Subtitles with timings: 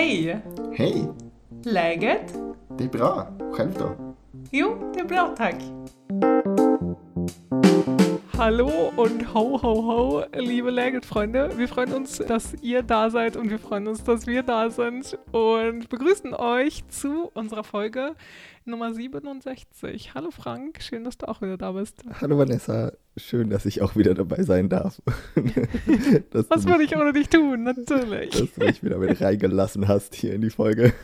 [0.00, 0.38] Hej!
[0.76, 1.04] Hej!
[1.64, 2.34] Läget?
[2.78, 3.26] Det är bra.
[3.52, 4.14] Själv då?
[4.50, 5.54] Jo, det är bra tack.
[8.40, 11.50] Hallo und ho ho ho, liebe Läget-Freunde.
[11.58, 15.18] Wir freuen uns, dass ihr da seid und wir freuen uns, dass wir da sind
[15.30, 18.14] und begrüßen euch zu unserer Folge
[18.64, 20.14] Nummer 67.
[20.14, 22.02] Hallo Frank, schön, dass du auch wieder da bist.
[22.18, 25.02] Hallo Vanessa, schön, dass ich auch wieder dabei sein darf.
[26.48, 27.64] Was würde ich ohne dich tun?
[27.64, 28.30] Natürlich.
[28.30, 30.94] Dass du mich wieder mit reingelassen hast hier in die Folge.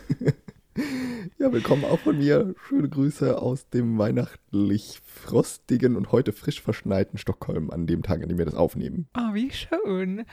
[1.38, 2.54] Ja, willkommen auch von mir.
[2.66, 8.28] Schöne Grüße aus dem weihnachtlich frostigen und heute frisch verschneiten Stockholm an dem Tag, an
[8.28, 9.06] dem wir das aufnehmen.
[9.12, 10.24] Ah, wie schön.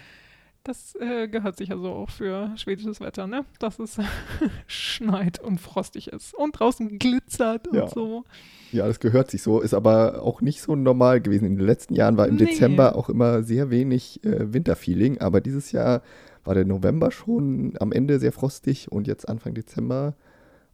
[0.63, 3.43] Das äh, gehört sicher so auch für schwedisches Wetter, ne?
[3.59, 3.97] Dass es
[4.67, 7.87] schneit und frostig ist und draußen glitzert und Ja.
[7.89, 8.23] so.
[8.71, 11.43] Ja, das gehört sich so, ist aber auch nicht so normal gewesen.
[11.45, 12.45] In den letzten Jahren war im Nee.
[12.45, 16.01] Dezember auch immer sehr wenig äh, Winterfeeling, aber dieses Jahr
[16.45, 20.15] war der November schon am Ende sehr frostig und jetzt Anfang Dezember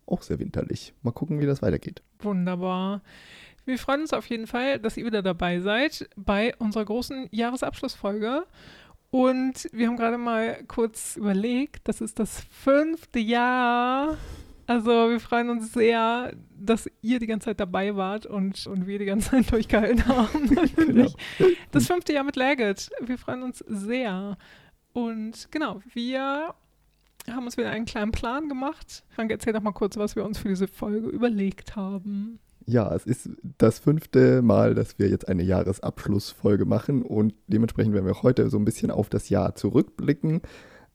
[0.10, 0.94] auch sehr winterlich.
[1.02, 2.02] Mal gucken, wie das weitergeht.
[2.20, 3.02] Wunderbar.
[3.66, 8.46] Wir freuen uns auf jeden Fall, dass ihr wieder dabei seid bei unserer großen Jahresabschlussfolge.
[9.12, 14.18] Und wir haben gerade mal kurz überlegt, das ist das fünfte Jahr.
[14.68, 19.00] Also wir freuen uns sehr, dass ihr die ganze Zeit dabei wart und, und wir
[19.00, 20.46] die ganze Zeit durchgehalten haben.
[20.54, 21.16] Natürlich.
[21.72, 22.90] Das fünfte Jahr mit Laggett.
[23.02, 24.38] Wir freuen uns sehr.
[24.94, 26.54] Und genau, wir
[27.36, 29.04] haben uns wieder einen kleinen Plan gemacht.
[29.10, 32.40] Frank, erzähl doch mal kurz, was wir uns für diese Folge überlegt haben.
[32.66, 38.06] Ja, es ist das fünfte Mal, dass wir jetzt eine Jahresabschlussfolge machen und dementsprechend werden
[38.06, 40.42] wir heute so ein bisschen auf das Jahr zurückblicken.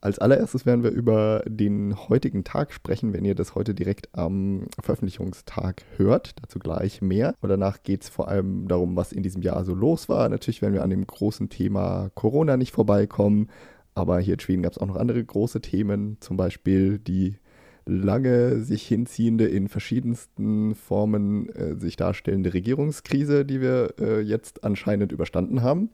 [0.04, 4.66] Als allererstes werden wir über den heutigen Tag sprechen, wenn ihr das heute direkt am
[4.78, 6.34] Veröffentlichungstag hört.
[6.42, 7.34] Dazu gleich mehr.
[7.40, 10.28] Und danach geht es vor allem darum, was in diesem Jahr so los war.
[10.28, 13.48] Natürlich werden wir an dem großen Thema Corona nicht vorbeikommen.
[13.94, 17.36] Aber hier in Schweden gab es auch noch andere große Themen, zum Beispiel die
[17.86, 25.12] lange sich hinziehende, in verschiedensten Formen äh, sich darstellende Regierungskrise, die wir äh, jetzt anscheinend
[25.12, 25.90] überstanden haben.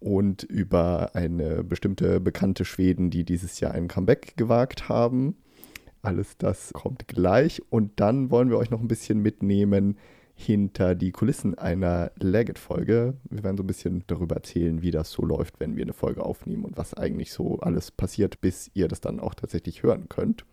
[0.00, 5.34] Und über eine bestimmte bekannte Schweden, die dieses Jahr ein Comeback gewagt haben.
[6.02, 7.62] Alles das kommt gleich.
[7.68, 9.96] Und dann wollen wir euch noch ein bisschen mitnehmen
[10.38, 13.14] hinter die Kulissen einer Legit-Folge.
[13.28, 16.24] Wir werden so ein bisschen darüber erzählen, wie das so läuft, wenn wir eine Folge
[16.24, 20.44] aufnehmen und was eigentlich so alles passiert, bis ihr das dann auch tatsächlich hören könnt.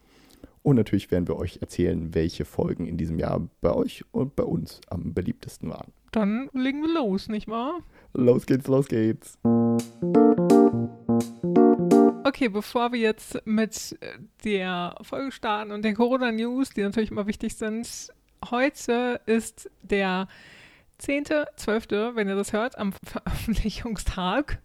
[0.63, 4.43] Und natürlich werden wir euch erzählen, welche Folgen in diesem Jahr bei euch und bei
[4.43, 5.93] uns am beliebtesten waren.
[6.11, 7.81] Dann legen wir los, nicht wahr?
[8.13, 9.37] Los geht's, los geht's.
[12.23, 17.27] Okay, bevor wir jetzt mit äh, der Folge starten und den Corona-News, die natürlich immer
[17.27, 18.09] wichtig sind,
[18.51, 20.27] heute ist der
[21.01, 24.59] 10.12., wenn ihr das hört, am Veröffentlichungstag.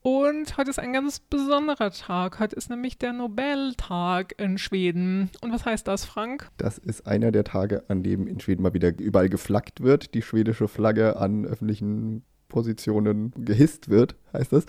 [0.00, 2.38] Und heute ist ein ganz besonderer Tag.
[2.38, 5.28] Heute ist nämlich der Nobeltag in Schweden.
[5.42, 6.48] Und was heißt das, Frank?
[6.56, 10.22] Das ist einer der Tage, an dem in Schweden mal wieder überall geflaggt wird, die
[10.22, 14.66] schwedische Flagge an öffentlichen Positionen gehisst wird, heißt das.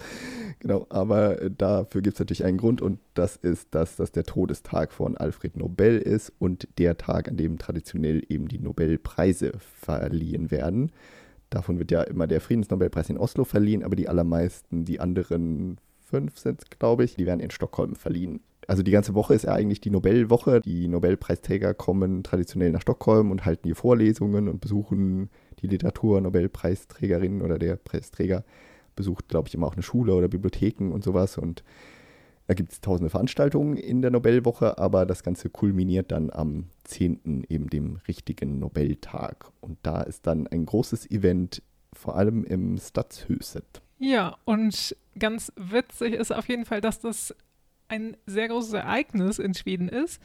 [0.59, 4.23] Genau, aber äh, dafür gibt es natürlich einen Grund und das ist, dass das der
[4.23, 10.51] Todestag von Alfred Nobel ist und der Tag, an dem traditionell eben die Nobelpreise verliehen
[10.51, 10.91] werden.
[11.49, 16.37] Davon wird ja immer der Friedensnobelpreis in Oslo verliehen, aber die allermeisten, die anderen fünf
[16.37, 18.41] sind glaube ich, die werden in Stockholm verliehen.
[18.69, 20.61] Also die ganze Woche ist ja eigentlich die Nobelwoche.
[20.61, 27.57] Die Nobelpreisträger kommen traditionell nach Stockholm und halten hier Vorlesungen und besuchen die Literatur-Nobelpreisträgerin oder
[27.57, 28.43] der Preisträger
[28.95, 31.39] besucht, glaube ich, immer auch eine Schule oder Bibliotheken und sowas.
[31.39, 31.63] Und
[32.45, 37.45] da gibt es tausende Veranstaltungen in der Nobelwoche, aber das Ganze kulminiert dann am 10.,
[37.49, 39.51] eben dem richtigen Nobeltag.
[39.61, 43.81] Und da ist dann ein großes Event, vor allem im Stadshuset.
[43.97, 47.33] Ja, und ganz witzig ist auf jeden Fall, dass das
[47.89, 50.21] ein sehr großes Ereignis in Schweden ist.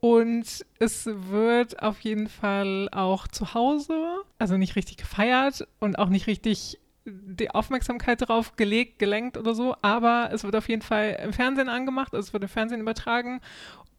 [0.00, 6.10] Und es wird auf jeden Fall auch zu Hause, also nicht richtig gefeiert und auch
[6.10, 11.18] nicht richtig die Aufmerksamkeit darauf gelegt, gelenkt oder so, aber es wird auf jeden Fall
[11.22, 13.40] im Fernsehen angemacht, also es wird im Fernsehen übertragen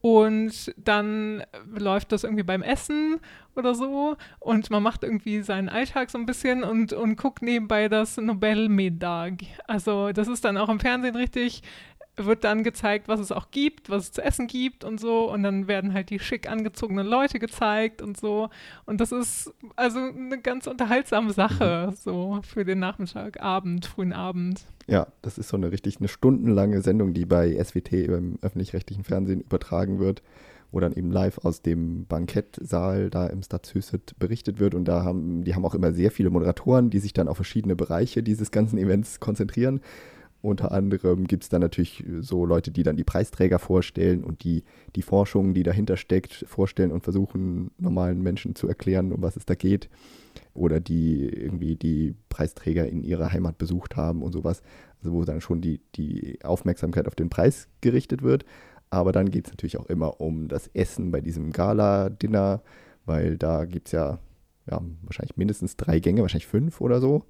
[0.01, 1.43] und dann
[1.73, 3.19] läuft das irgendwie beim Essen
[3.55, 7.87] oder so und man macht irgendwie seinen Alltag so ein bisschen und, und guckt nebenbei
[7.89, 9.33] das Nobelmittag.
[9.67, 11.63] Also das ist dann auch im Fernsehen richtig,
[12.17, 15.43] wird dann gezeigt, was es auch gibt, was es zu essen gibt und so und
[15.43, 18.49] dann werden halt die schick angezogenen Leute gezeigt und so
[18.85, 24.65] und das ist also eine ganz unterhaltsame Sache so für den Nachmittag, Abend, frühen Abend.
[24.87, 29.41] Ja, das ist so eine richtig eine stundenlange Sendung, die bei SWT im öffentlich-rechtlichen Fernsehen
[29.41, 30.23] übertragen wird,
[30.71, 34.75] wo dann eben live aus dem Bankettsaal da im Stadshuset berichtet wird.
[34.75, 37.75] Und da haben, die haben auch immer sehr viele Moderatoren, die sich dann auf verschiedene
[37.75, 39.81] Bereiche dieses ganzen Events konzentrieren.
[40.41, 44.63] Unter anderem gibt es dann natürlich so Leute, die dann die Preisträger vorstellen und die
[44.95, 49.45] die Forschung, die dahinter steckt, vorstellen und versuchen, normalen Menschen zu erklären, um was es
[49.45, 49.89] da geht.
[50.53, 54.61] Oder die irgendwie die Preisträger in ihrer Heimat besucht haben und sowas.
[54.99, 58.45] Also wo dann schon die, die Aufmerksamkeit auf den Preis gerichtet wird.
[58.89, 62.61] Aber dann geht es natürlich auch immer um das Essen bei diesem Gala-Dinner,
[63.05, 64.19] weil da gibt es ja,
[64.69, 67.25] ja wahrscheinlich mindestens drei Gänge, wahrscheinlich fünf oder so.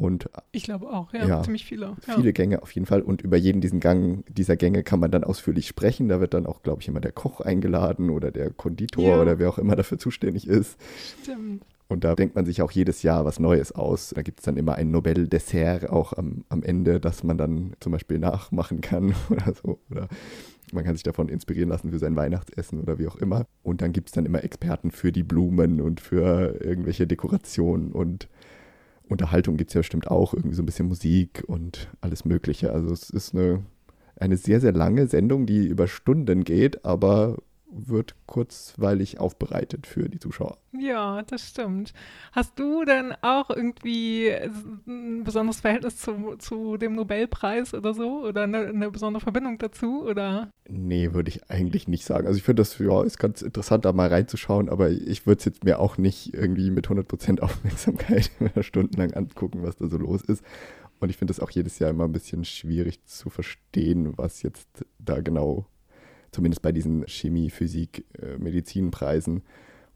[0.00, 1.94] Und ich glaube auch, ja, ja ziemlich viele.
[2.06, 2.14] Ja.
[2.14, 3.02] Viele Gänge auf jeden Fall.
[3.02, 6.08] Und über jeden diesen Gang, dieser Gänge kann man dann ausführlich sprechen.
[6.08, 9.20] Da wird dann auch, glaube ich, immer der Koch eingeladen oder der Konditor ja.
[9.20, 10.78] oder wer auch immer dafür zuständig ist.
[11.22, 11.66] Stimmt.
[11.88, 14.14] Und da denkt man sich auch jedes Jahr was Neues aus.
[14.14, 17.92] Da gibt es dann immer ein Nobel-Dessert auch am, am Ende, das man dann zum
[17.92, 19.80] Beispiel nachmachen kann oder so.
[19.90, 20.08] Oder
[20.72, 23.44] man kann sich davon inspirieren lassen für sein Weihnachtsessen oder wie auch immer.
[23.62, 28.28] Und dann gibt es dann immer Experten für die Blumen und für irgendwelche Dekorationen und
[29.10, 32.72] Unterhaltung gibt es ja bestimmt auch, irgendwie so ein bisschen Musik und alles Mögliche.
[32.72, 33.62] Also es ist eine,
[34.16, 37.38] eine sehr, sehr lange Sendung, die über Stunden geht, aber
[37.72, 40.58] wird kurzweilig aufbereitet für die Zuschauer.
[40.72, 41.92] Ja, das stimmt.
[42.32, 44.30] Hast du denn auch irgendwie
[44.86, 48.24] ein besonderes Verhältnis zu, zu dem Nobelpreis oder so?
[48.24, 50.04] Oder eine, eine besondere Verbindung dazu?
[50.04, 50.50] Oder?
[50.68, 52.26] Nee, würde ich eigentlich nicht sagen.
[52.26, 55.44] Also ich finde das, ja, ist ganz interessant, da mal reinzuschauen, aber ich würde es
[55.44, 58.30] jetzt mir auch nicht irgendwie mit 100% Aufmerksamkeit
[58.60, 60.44] stundenlang angucken, was da so los ist.
[61.00, 64.68] Und ich finde es auch jedes Jahr immer ein bisschen schwierig zu verstehen, was jetzt
[64.98, 65.66] da genau
[66.32, 69.42] zumindest bei diesen Chemie, Physik, äh, Medizinpreisen,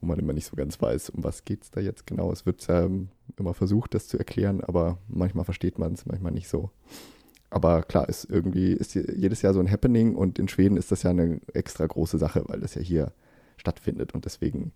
[0.01, 2.33] wo man immer nicht so ganz weiß, um was geht es da jetzt genau.
[2.33, 6.49] Es wird ähm, immer versucht, das zu erklären, aber manchmal versteht man es, manchmal nicht
[6.49, 6.71] so.
[7.51, 11.05] Aber klar, ist irgendwie ist jedes Jahr so ein Happening und in Schweden ist das
[11.05, 13.13] ja eine extra große Sache, weil das ja hier
[13.57, 14.73] stattfindet und deswegen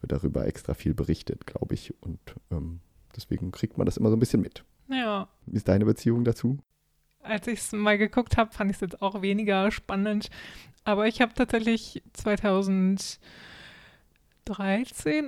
[0.00, 1.94] wird darüber extra viel berichtet, glaube ich.
[2.02, 2.18] Und
[2.50, 2.80] ähm,
[3.14, 4.64] deswegen kriegt man das immer so ein bisschen mit.
[4.88, 5.28] Ja.
[5.46, 6.58] Wie ist deine Beziehung dazu?
[7.22, 10.28] Als ich es mal geguckt habe, fand ich es jetzt auch weniger spannend.
[10.84, 13.20] Aber ich habe tatsächlich 2013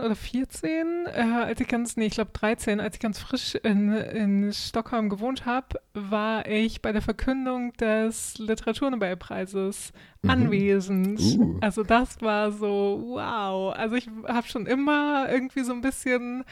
[0.00, 3.93] oder 14, äh, als ich ganz, nee, ich glaube 13, als ich ganz frisch in,
[3.93, 9.93] in Stockholm gewohnt habe, war ich bei der Verkündung des Literaturnobelpreises
[10.23, 10.31] mhm.
[10.31, 11.20] anwesend.
[11.20, 11.58] Uh.
[11.61, 13.73] Also das war so, wow.
[13.76, 16.44] Also ich habe schon immer irgendwie so ein bisschen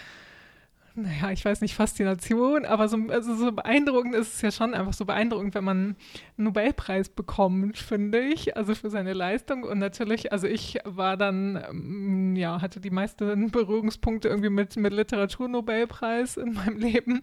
[0.94, 4.92] naja, ich weiß nicht, Faszination, aber so, also so beeindruckend ist es ja schon einfach
[4.92, 5.96] so beeindruckend, wenn man einen
[6.36, 9.62] Nobelpreis bekommt, finde ich, also für seine Leistung.
[9.62, 14.92] Und natürlich, also ich war dann, ähm, ja, hatte die meisten Berührungspunkte irgendwie mit, mit
[14.92, 17.22] Literaturnobelpreis in meinem Leben.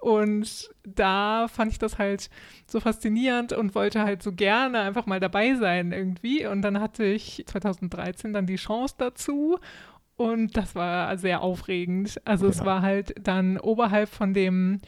[0.00, 2.30] Und da fand ich das halt
[2.66, 6.46] so faszinierend und wollte halt so gerne einfach mal dabei sein irgendwie.
[6.46, 9.58] Und dann hatte ich 2013 dann die Chance dazu
[10.20, 12.20] und das war sehr aufregend.
[12.26, 12.50] Also ja.
[12.50, 14.80] es war halt dann oberhalb von dem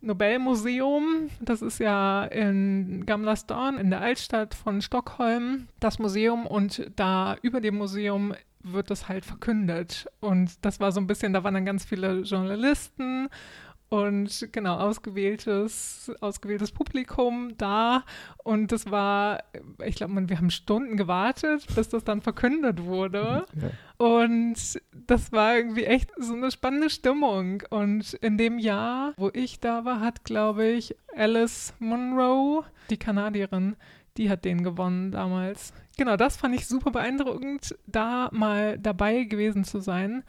[0.00, 1.30] Nobelmuseum.
[1.40, 6.44] Das ist ja in Gamla Stan in der Altstadt von Stockholm, das Museum.
[6.44, 8.34] Und da über dem Museum
[8.64, 10.08] wird das halt verkündet.
[10.18, 13.28] Und das war so ein bisschen, da waren dann ganz viele Journalisten
[13.94, 18.02] und genau ausgewähltes, ausgewähltes Publikum da.
[18.42, 19.44] Und das war,
[19.84, 23.46] ich glaube, wir haben Stunden gewartet, bis das dann verkündet wurde.
[23.54, 24.04] Ja.
[24.04, 27.62] Und das war irgendwie echt so eine spannende Stimmung.
[27.70, 33.76] Und in dem Jahr, wo ich da war, hat, glaube ich, Alice Munro, die Kanadierin,
[34.16, 35.72] die hat den gewonnen damals.
[35.96, 40.24] Genau, das fand ich super beeindruckend, da mal dabei gewesen zu sein.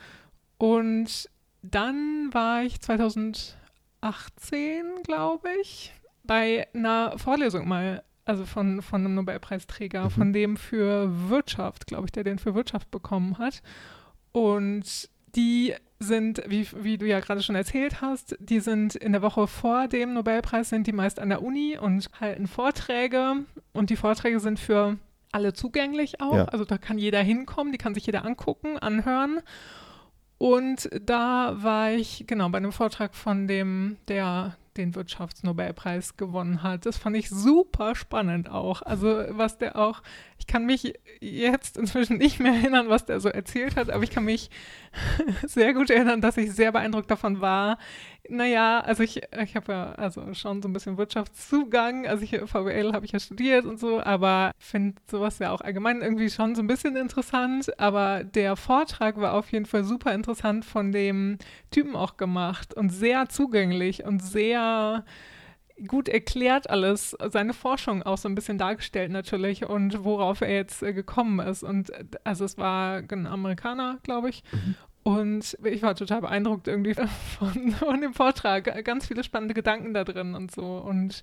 [0.59, 1.29] Und
[1.71, 3.55] dann war ich 2018,
[5.03, 5.93] glaube ich,
[6.23, 10.09] bei einer Vorlesung mal, also von, von einem Nobelpreisträger, mhm.
[10.09, 13.61] von dem für Wirtschaft, glaube ich, der den für Wirtschaft bekommen hat.
[14.31, 19.21] Und die sind, wie, wie du ja gerade schon erzählt hast, die sind in der
[19.21, 23.45] Woche vor dem Nobelpreis, sind die meist an der Uni und halten Vorträge.
[23.73, 24.97] Und die Vorträge sind für
[25.31, 26.35] alle zugänglich auch.
[26.35, 26.45] Ja.
[26.45, 29.41] Also da kann jeder hinkommen, die kann sich jeder angucken, anhören.
[30.45, 36.85] Und da war ich, genau, bei einem Vortrag von dem, der den Wirtschaftsnobelpreis gewonnen hat.
[36.85, 38.83] Das fand ich super spannend auch.
[38.83, 40.03] Also was der auch,
[40.37, 44.11] ich kann mich jetzt inzwischen nicht mehr erinnern, was der so erzählt hat, aber ich
[44.11, 44.51] kann mich
[45.47, 47.79] sehr gut erinnern, dass ich sehr beeindruckt davon war.
[48.29, 52.93] Naja, also ich, ich habe ja also schon so ein bisschen Wirtschaftszugang, also ich VWL
[52.93, 56.61] habe ich ja studiert und so, aber finde sowas ja auch allgemein irgendwie schon so
[56.61, 57.77] ein bisschen interessant.
[57.79, 61.37] Aber der Vortrag war auf jeden Fall super interessant von dem
[61.71, 65.03] Typen auch gemacht und sehr zugänglich und sehr
[65.87, 70.81] gut erklärt alles, seine Forschung auch so ein bisschen dargestellt natürlich und worauf er jetzt
[70.83, 71.63] äh, gekommen ist.
[71.63, 74.43] Und äh, also es war ein Amerikaner, glaube ich.
[74.51, 74.75] Mhm.
[75.05, 76.95] Und ich war total beeindruckt irgendwie
[77.37, 78.83] von, von, dem Vortrag.
[78.83, 80.77] Ganz viele spannende Gedanken da drin und so.
[80.77, 81.21] Und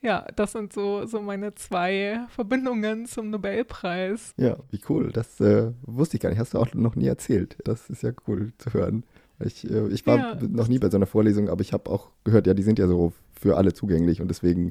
[0.00, 4.32] Ja, das sind so, so meine zwei Verbindungen zum Nobelpreis.
[4.36, 5.10] Ja, wie cool.
[5.10, 6.38] Das äh, wusste ich gar nicht.
[6.38, 7.56] Hast du auch noch nie erzählt.
[7.64, 9.02] Das ist ja cool zu hören.
[9.40, 10.38] Ich, äh, ich war ja.
[10.48, 12.86] noch nie bei so einer Vorlesung, aber ich habe auch gehört, ja, die sind ja
[12.86, 14.70] so für alle zugänglich und deswegen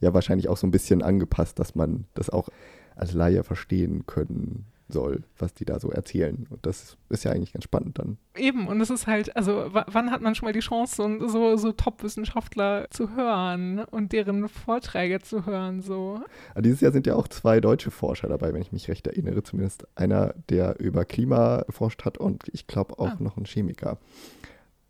[0.00, 2.50] ja wahrscheinlich auch so ein bisschen angepasst, dass man das auch
[2.94, 6.46] als Laie verstehen können soll, was die da so erzählen.
[6.48, 8.18] Und das ist ja eigentlich ganz spannend dann.
[8.36, 11.56] Eben, und es ist halt, also wann hat man schon mal die Chance, so, so,
[11.56, 15.82] so Top-Wissenschaftler zu hören und deren Vorträge zu hören?
[15.82, 16.20] So.
[16.52, 19.42] Aber dieses Jahr sind ja auch zwei deutsche Forscher dabei, wenn ich mich recht erinnere.
[19.42, 23.16] Zumindest einer, der über Klima forscht hat und ich glaube auch ah.
[23.18, 23.98] noch ein Chemiker.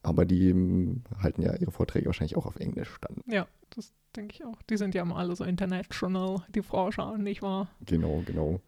[0.03, 3.23] Aber die hm, halten ja ihre Vorträge wahrscheinlich auch auf Englisch dann.
[3.27, 4.61] Ja, das denke ich auch.
[4.71, 7.69] Die sind ja alle so international, die Forscher, nicht wahr?
[7.85, 8.61] Genau, genau.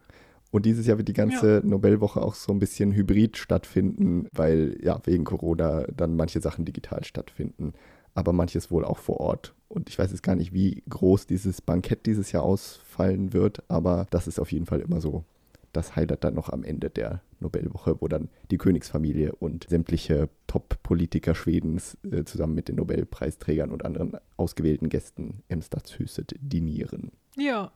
[0.51, 1.61] Und dieses Jahr wird die ganze ja.
[1.63, 7.03] Nobelwoche auch so ein bisschen hybrid stattfinden, weil ja wegen Corona dann manche Sachen digital
[7.03, 7.73] stattfinden,
[8.15, 9.53] aber manches wohl auch vor Ort.
[9.67, 14.07] Und ich weiß jetzt gar nicht, wie groß dieses Bankett dieses Jahr ausfallen wird, aber
[14.09, 15.23] das ist auf jeden Fall immer so
[15.71, 21.35] das Highlight dann noch am Ende der Nobelwoche, wo dann die Königsfamilie und sämtliche Top-Politiker
[21.35, 27.11] Schwedens äh, zusammen mit den Nobelpreisträgern und anderen ausgewählten Gästen im Stadshuset dinieren.
[27.37, 27.71] Ja,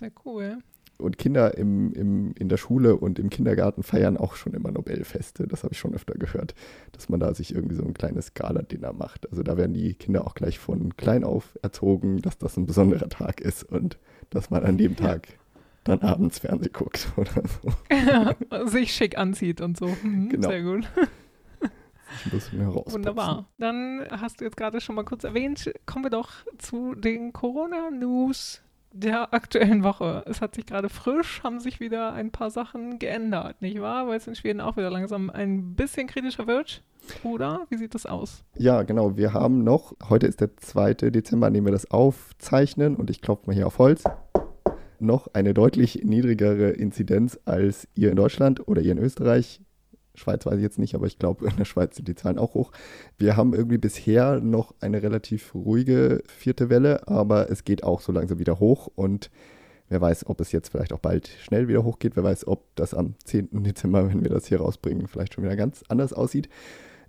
[0.00, 0.58] sehr cool
[0.98, 5.46] und Kinder im, im, in der Schule und im Kindergarten feiern auch schon immer Nobelfeste.
[5.46, 6.54] Das habe ich schon öfter gehört,
[6.92, 9.30] dass man da sich irgendwie so ein kleines Gala-Dinner macht.
[9.30, 13.08] Also da werden die Kinder auch gleich von klein auf erzogen, dass das ein besonderer
[13.08, 13.98] Tag ist und
[14.30, 15.28] dass man an dem Tag
[15.84, 18.66] dann abends Fernsehen guckt oder so.
[18.66, 19.86] Sich schick anzieht und so.
[20.02, 20.48] Mhm, genau.
[20.48, 20.88] Sehr gut.
[22.86, 23.48] Wunderbar.
[23.58, 28.62] Dann hast du jetzt gerade schon mal kurz erwähnt, kommen wir doch zu den Corona-News
[28.98, 30.24] der aktuellen Woche.
[30.26, 34.08] Es hat sich gerade frisch, haben sich wieder ein paar Sachen geändert, nicht wahr?
[34.08, 36.82] Weil es in Schweden auch wieder langsam ein bisschen kritischer wird.
[37.22, 37.66] Oder?
[37.68, 38.44] Wie sieht das aus?
[38.56, 39.16] Ja, genau.
[39.16, 40.94] Wir haben noch, heute ist der 2.
[40.94, 44.04] Dezember, an dem wir das aufzeichnen und ich klopfe mal hier auf Holz,
[44.98, 49.60] noch eine deutlich niedrigere Inzidenz als ihr in Deutschland oder ihr in Österreich.
[50.16, 52.54] Schweiz weiß ich jetzt nicht, aber ich glaube, in der Schweiz sind die Zahlen auch
[52.54, 52.72] hoch.
[53.18, 58.12] Wir haben irgendwie bisher noch eine relativ ruhige vierte Welle, aber es geht auch so
[58.12, 59.30] langsam wieder hoch und
[59.88, 62.16] wer weiß, ob es jetzt vielleicht auch bald schnell wieder hochgeht.
[62.16, 63.62] Wer weiß, ob das am 10.
[63.62, 66.48] Dezember, wenn wir das hier rausbringen, vielleicht schon wieder ganz anders aussieht.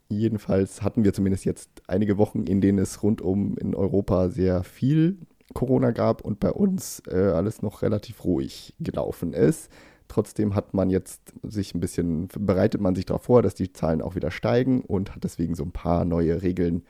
[0.09, 5.17] Jedenfalls hatten wir zumindest jetzt einige Wochen, in denen es rundum in Europa sehr viel
[5.53, 9.69] Corona gab und bei uns äh, alles noch relativ ruhig gelaufen ist.
[10.07, 14.01] Trotzdem hat man jetzt sich ein bisschen, bereitet man sich darauf vor, dass die Zahlen
[14.01, 16.83] auch wieder steigen und hat deswegen so ein paar neue Regeln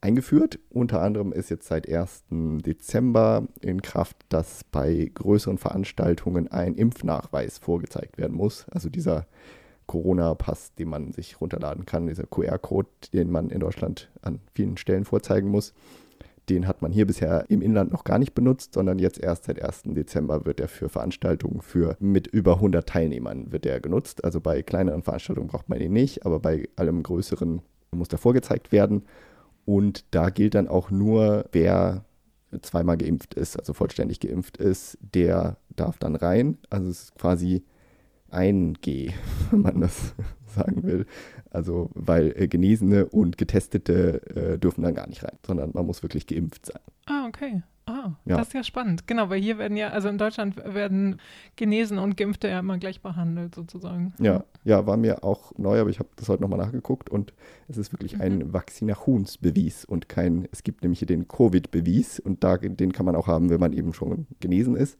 [0.00, 0.58] eingeführt.
[0.70, 2.24] Unter anderem ist jetzt seit 1.
[2.30, 8.66] Dezember in Kraft, dass bei größeren Veranstaltungen ein Impfnachweis vorgezeigt werden muss.
[8.70, 9.26] Also dieser
[9.86, 15.04] Corona-Pass, den man sich runterladen kann, dieser QR-Code, den man in Deutschland an vielen Stellen
[15.04, 15.72] vorzeigen muss.
[16.48, 19.60] Den hat man hier bisher im Inland noch gar nicht benutzt, sondern jetzt erst seit
[19.60, 19.82] 1.
[19.86, 24.24] Dezember wird er für Veranstaltungen für mit über 100 Teilnehmern wird er genutzt.
[24.24, 28.70] Also bei kleineren Veranstaltungen braucht man ihn nicht, aber bei allem größeren muss er vorgezeigt
[28.70, 29.02] werden.
[29.64, 32.04] Und da gilt dann auch nur, wer
[32.62, 36.58] zweimal geimpft ist, also vollständig geimpft ist, der darf dann rein.
[36.70, 37.64] Also es ist quasi
[38.30, 39.12] ein G,
[39.50, 40.14] wenn man das
[40.56, 41.06] sagen will.
[41.50, 46.02] Also, weil äh, Genesene und Getestete äh, dürfen dann gar nicht rein, sondern man muss
[46.02, 46.80] wirklich geimpft sein.
[47.06, 47.62] Ah, okay.
[47.88, 48.36] Ah, ja.
[48.36, 49.06] das ist ja spannend.
[49.06, 51.20] Genau, weil hier werden ja, also in Deutschland werden
[51.54, 54.12] Genesen und Geimpfte ja immer gleich behandelt, sozusagen.
[54.18, 57.32] Ja, ja, war mir auch neu, aber ich habe das heute nochmal nachgeguckt und
[57.68, 58.20] es ist wirklich mhm.
[58.22, 63.14] ein Vaccinationsbewies und kein, es gibt nämlich hier den Covid-Bewies und da, den kann man
[63.14, 64.98] auch haben, wenn man eben schon genesen ist.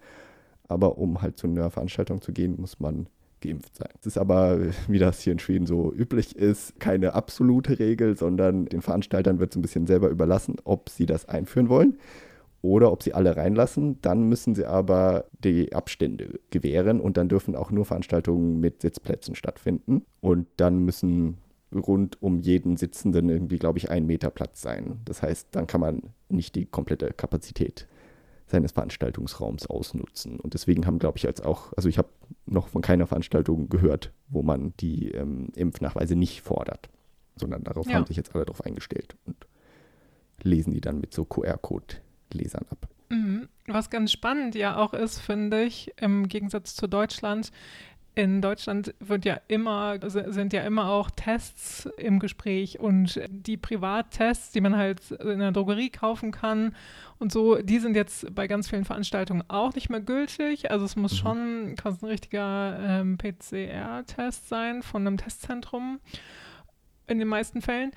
[0.68, 3.08] Aber um halt zu einer Veranstaltung zu gehen, muss man
[3.46, 3.90] geimpft sein.
[4.00, 8.66] Es ist aber, wie das hier in Schweden so üblich ist, keine absolute Regel, sondern
[8.66, 11.98] den Veranstaltern wird es ein bisschen selber überlassen, ob sie das einführen wollen
[12.62, 14.00] oder ob sie alle reinlassen.
[14.02, 19.34] Dann müssen sie aber die Abstände gewähren und dann dürfen auch nur Veranstaltungen mit Sitzplätzen
[19.34, 20.04] stattfinden.
[20.20, 21.38] Und dann müssen
[21.74, 25.00] rund um jeden Sitzenden irgendwie, glaube ich, ein Meter Platz sein.
[25.04, 27.86] Das heißt, dann kann man nicht die komplette Kapazität
[28.46, 30.38] seines Veranstaltungsraums ausnutzen.
[30.38, 32.08] Und deswegen haben, glaube ich, als auch, also ich habe
[32.46, 36.88] noch von keiner Veranstaltung gehört, wo man die ähm, Impfnachweise nicht fordert,
[37.34, 37.94] sondern darauf ja.
[37.94, 39.36] haben sich jetzt alle darauf eingestellt und
[40.42, 42.88] lesen die dann mit so QR-Code-Lesern ab.
[43.08, 43.48] Mhm.
[43.66, 47.50] Was ganz spannend ja auch ist, finde ich, im Gegensatz zu Deutschland,
[48.16, 54.52] in Deutschland wird ja immer, sind ja immer auch Tests im Gespräch und die Privattests,
[54.52, 56.74] die man halt in der Drogerie kaufen kann
[57.18, 60.70] und so, die sind jetzt bei ganz vielen Veranstaltungen auch nicht mehr gültig.
[60.70, 61.16] Also es muss mhm.
[61.16, 66.00] schon ein richtiger ähm, PCR-Test sein von einem Testzentrum
[67.06, 67.92] in den meisten Fällen.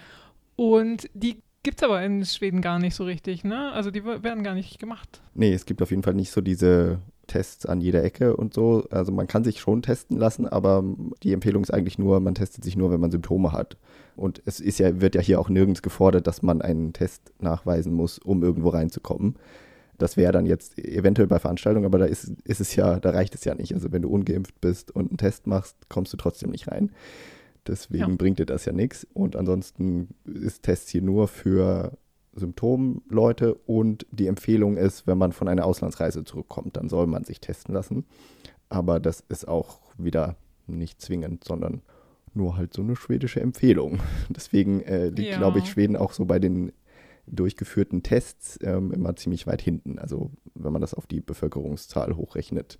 [0.57, 3.73] Und die Gibt es aber in Schweden gar nicht so richtig, ne?
[3.73, 5.21] Also die werden gar nicht gemacht.
[5.33, 8.85] Nee, es gibt auf jeden Fall nicht so diese Tests an jeder Ecke und so.
[8.91, 10.83] Also man kann sich schon testen lassen, aber
[11.23, 13.77] die Empfehlung ist eigentlich nur, man testet sich nur, wenn man Symptome hat.
[14.17, 17.93] Und es ist ja, wird ja hier auch nirgends gefordert, dass man einen Test nachweisen
[17.93, 19.37] muss, um irgendwo reinzukommen.
[19.97, 23.35] Das wäre dann jetzt eventuell bei Veranstaltungen, aber da ist, ist es ja, da reicht
[23.35, 23.73] es ja nicht.
[23.73, 26.91] Also wenn du ungeimpft bist und einen Test machst, kommst du trotzdem nicht rein.
[27.67, 28.15] Deswegen ja.
[28.17, 29.07] bringt dir das ja nichts.
[29.13, 31.97] Und ansonsten ist Tests hier nur für
[32.39, 37.39] Symptomleute und die Empfehlung ist, wenn man von einer Auslandsreise zurückkommt, dann soll man sich
[37.39, 38.05] testen lassen.
[38.69, 40.35] Aber das ist auch wieder
[40.67, 41.81] nicht zwingend, sondern
[42.33, 43.99] nur halt so eine schwedische Empfehlung.
[44.29, 45.37] Deswegen äh, liegt, ja.
[45.37, 46.71] glaube ich, Schweden auch so bei den
[47.27, 49.99] durchgeführten Tests ähm, immer ziemlich weit hinten.
[49.99, 52.79] Also wenn man das auf die Bevölkerungszahl hochrechnet,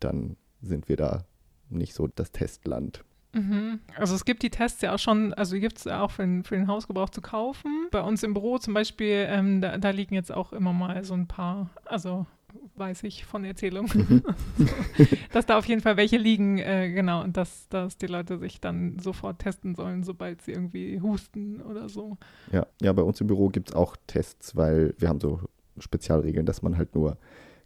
[0.00, 1.24] dann sind wir da
[1.68, 3.04] nicht so das Testland.
[3.32, 3.80] Mhm.
[3.96, 6.22] Also es gibt die Tests ja auch schon, also die gibt es ja auch für
[6.22, 7.88] den, für den Hausgebrauch zu kaufen.
[7.90, 11.14] Bei uns im Büro zum Beispiel, ähm, da, da, liegen jetzt auch immer mal so
[11.14, 12.26] ein paar, also
[12.76, 14.22] weiß ich von Erzählung, mhm.
[15.32, 18.60] dass da auf jeden Fall welche liegen, äh, genau, und dass, dass die Leute sich
[18.60, 22.18] dann sofort testen sollen, sobald sie irgendwie husten oder so.
[22.52, 25.40] Ja, ja bei uns im Büro gibt es auch Tests, weil wir haben so
[25.78, 27.16] Spezialregeln, dass man halt nur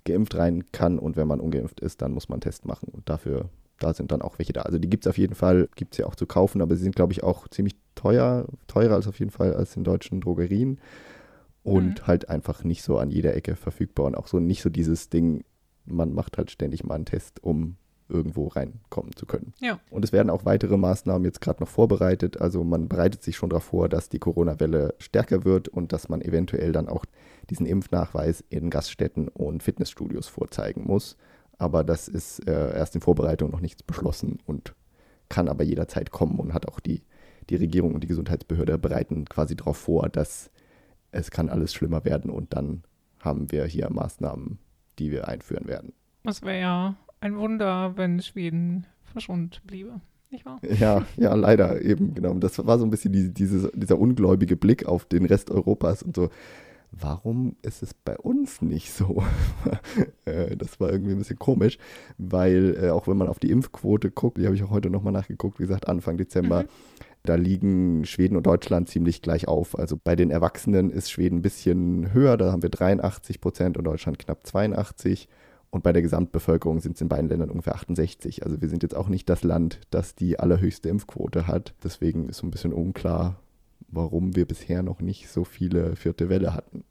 [0.05, 3.09] geimpft rein kann und wenn man ungeimpft ist, dann muss man einen Test machen und
[3.09, 4.63] dafür da sind dann auch welche da.
[4.63, 6.83] Also die gibt es auf jeden Fall, gibt es ja auch zu kaufen, aber sie
[6.83, 10.79] sind, glaube ich, auch ziemlich teuer, teurer als auf jeden Fall als in deutschen Drogerien
[11.63, 12.07] und mhm.
[12.07, 15.45] halt einfach nicht so an jeder Ecke verfügbar und auch so nicht so dieses Ding,
[15.85, 17.77] man macht halt ständig mal einen Test, um
[18.09, 19.53] irgendwo reinkommen zu können.
[19.61, 19.81] Ja.
[19.91, 22.41] Und es werden auch weitere Maßnahmen jetzt gerade noch vorbereitet.
[22.41, 26.23] Also man bereitet sich schon darauf vor, dass die Corona-Welle stärker wird und dass man
[26.23, 27.05] eventuell dann auch
[27.51, 31.17] diesen Impfnachweis in Gaststätten und Fitnessstudios vorzeigen muss.
[31.59, 34.75] Aber das ist äh, erst in Vorbereitung noch nichts beschlossen und
[35.29, 37.03] kann aber jederzeit kommen und hat auch die,
[37.49, 40.51] die Regierung und die Gesundheitsbehörde bereiten quasi darauf vor, dass
[41.13, 42.83] es kann alles schlimmer werden und dann
[43.21, 44.59] haben wir hier Maßnahmen,
[44.99, 45.93] die wir einführen werden.
[46.25, 50.01] Das wäre ja ein Wunder, wenn Schweden verschont bliebe.
[50.31, 50.61] Nicht wahr?
[50.79, 52.35] Ja, ja, leider eben, genau.
[52.35, 56.17] Das war so ein bisschen die, diese, dieser ungläubige Blick auf den Rest Europas und
[56.17, 56.31] so
[57.01, 59.23] warum ist es bei uns nicht so?
[60.25, 61.79] Äh, das war irgendwie ein bisschen komisch,
[62.19, 65.13] weil äh, auch wenn man auf die Impfquote guckt, die habe ich auch heute nochmal
[65.13, 66.69] nachgeguckt, wie gesagt, Anfang Dezember, mhm.
[67.23, 69.79] da liegen Schweden und Deutschland ziemlich gleich auf.
[69.79, 73.85] Also bei den Erwachsenen ist Schweden ein bisschen höher, da haben wir 83 Prozent und
[73.85, 75.29] Deutschland knapp 82.
[75.71, 78.45] Und bei der Gesamtbevölkerung sind es in beiden Ländern ungefähr 68.
[78.45, 81.75] Also wir sind jetzt auch nicht das Land, das die allerhöchste Impfquote hat.
[81.85, 83.37] Deswegen ist so ein bisschen unklar,
[83.89, 86.85] warum wir bisher noch nicht so viele vierte Welle hatten.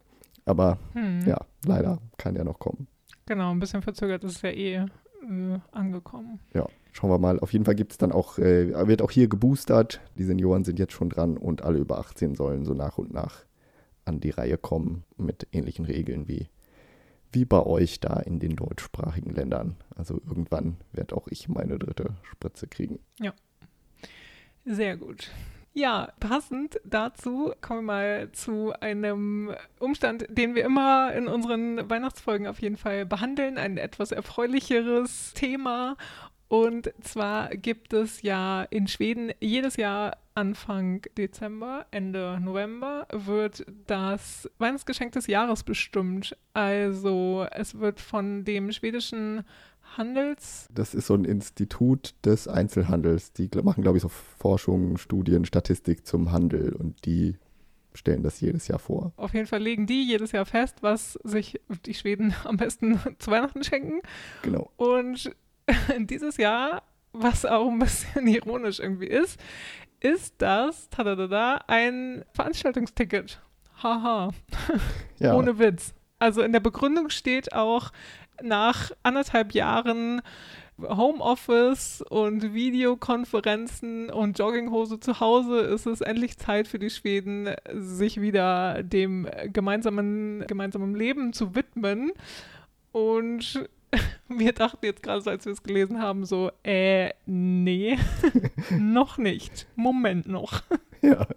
[0.45, 1.25] Aber hm.
[1.25, 2.88] ja, leider kann ja noch kommen.
[3.25, 6.39] Genau, ein bisschen verzögert ist es ja eh äh, angekommen.
[6.53, 7.39] Ja, schauen wir mal.
[7.39, 10.01] Auf jeden Fall gibt es dann auch, äh, wird auch hier geboostert.
[10.17, 13.45] Die Senioren sind jetzt schon dran und alle über 18 sollen so nach und nach
[14.05, 16.47] an die Reihe kommen mit ähnlichen Regeln wie,
[17.31, 19.77] wie bei euch da in den deutschsprachigen Ländern.
[19.95, 22.99] Also irgendwann werde auch ich meine dritte Spritze kriegen.
[23.19, 23.34] Ja.
[24.63, 25.31] Sehr gut.
[25.78, 32.48] Ja, passend dazu kommen wir mal zu einem Umstand, den wir immer in unseren Weihnachtsfolgen
[32.48, 35.98] auf jeden Fall behandeln, ein etwas erfreulicheres Thema.
[36.48, 44.50] Und zwar gibt es ja in Schweden jedes Jahr Anfang Dezember, Ende November wird das
[44.60, 46.38] Weihnachtsgeschenk des Jahres bestimmt.
[46.54, 49.44] Also es wird von dem schwedischen
[49.97, 50.67] Handels.
[50.73, 53.34] Das ist so ein Institut des Einzelhandels.
[53.34, 57.36] Die machen, glaube ich, so Forschung, Studien, Statistik zum Handel und die
[57.93, 59.13] stellen das jedes Jahr vor.
[59.17, 63.31] Auf jeden Fall legen die jedes Jahr fest, was sich die Schweden am besten zu
[63.31, 64.01] Weihnachten schenken.
[64.41, 64.69] Genau.
[64.77, 65.31] Und
[65.99, 69.39] dieses Jahr, was auch ein bisschen ironisch irgendwie ist,
[70.01, 73.41] ist das tadadada, ein Veranstaltungsticket.
[73.81, 74.31] Haha.
[75.19, 75.36] Ja.
[75.36, 75.93] Ohne Witz.
[76.19, 77.91] Also in der Begründung steht auch,
[78.41, 80.21] nach anderthalb Jahren
[80.82, 88.19] Homeoffice und Videokonferenzen und Jogginghose zu Hause ist es endlich Zeit für die Schweden, sich
[88.19, 92.12] wieder dem gemeinsamen, gemeinsamen Leben zu widmen.
[92.91, 93.67] Und
[94.28, 97.98] wir dachten jetzt gerade, als wir es gelesen haben, so, äh, nee,
[98.78, 99.67] noch nicht.
[99.76, 100.62] Moment noch.
[101.02, 101.28] Ja,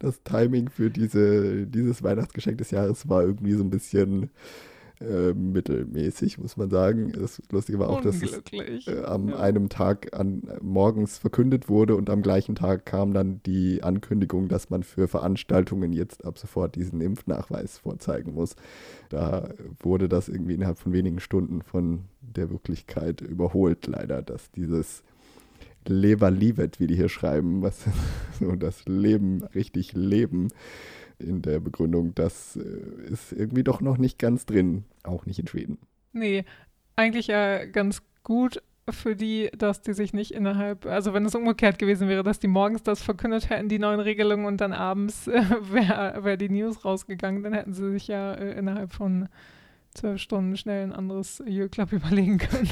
[0.00, 4.30] das Timing für diese, dieses Weihnachtsgeschenk des Jahres war irgendwie so ein bisschen
[5.04, 7.12] äh, mittelmäßig, muss man sagen.
[7.12, 9.36] Das Lustige war auch, dass es äh, am ja.
[9.36, 14.70] einem Tag an, morgens verkündet wurde und am gleichen Tag kam dann die Ankündigung, dass
[14.70, 18.56] man für Veranstaltungen jetzt ab sofort diesen Impfnachweis vorzeigen muss.
[19.08, 25.02] Da wurde das irgendwie innerhalb von wenigen Stunden von der Wirklichkeit überholt, leider, dass dieses
[25.86, 27.84] Lever livet, wie die hier schreiben, was
[28.40, 30.48] so das Leben richtig leben,
[31.18, 35.46] in der Begründung, das äh, ist irgendwie doch noch nicht ganz drin, auch nicht in
[35.46, 35.78] Schweden.
[36.12, 36.44] Nee,
[36.96, 41.78] eigentlich ja ganz gut für die, dass die sich nicht innerhalb, also wenn es umgekehrt
[41.78, 45.42] gewesen wäre, dass die morgens das verkündet hätten, die neuen Regelungen und dann abends äh,
[45.70, 49.28] wäre wär die News rausgegangen, dann hätten sie sich ja äh, innerhalb von
[49.94, 52.68] zwölf Stunden schnell ein anderes Club überlegen können.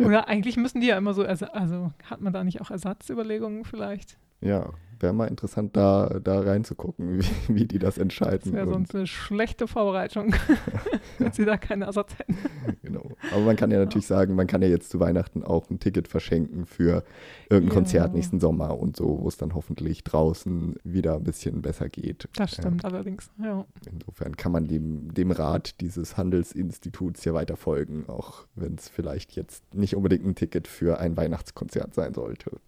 [0.00, 3.64] Oder eigentlich müssen die ja immer so, also, also hat man da nicht auch Ersatzüberlegungen
[3.64, 4.16] vielleicht?
[4.40, 4.70] Ja,
[5.02, 8.40] wäre mal interessant, da, da reinzugucken, wie, wie die das entscheiden.
[8.44, 10.34] Das wäre sonst eine schlechte Vorbereitung,
[11.18, 12.36] wenn sie da keine Ersatz hätten.
[12.82, 13.10] Genau.
[13.32, 14.16] Aber man kann ja natürlich ja.
[14.16, 17.04] sagen, man kann ja jetzt zu Weihnachten auch ein Ticket verschenken für
[17.48, 17.74] irgendein ja.
[17.74, 22.28] Konzert nächsten Sommer und so, wo es dann hoffentlich draußen wieder ein bisschen besser geht.
[22.36, 22.88] Das stimmt ja.
[22.88, 23.64] allerdings, ja.
[23.90, 29.32] Insofern kann man dem, dem Rat dieses Handelsinstituts ja weiter folgen, auch wenn es vielleicht
[29.32, 32.60] jetzt nicht unbedingt ein Ticket für ein Weihnachtskonzert sein sollte.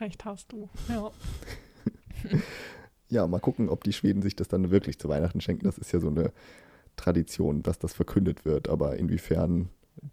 [0.00, 1.10] Recht hast du, ja.
[3.08, 5.64] Ja, mal gucken, ob die Schweden sich das dann wirklich zu Weihnachten schenken.
[5.64, 6.32] Das ist ja so eine
[6.96, 8.68] Tradition, dass das verkündet wird.
[8.68, 9.68] Aber inwiefern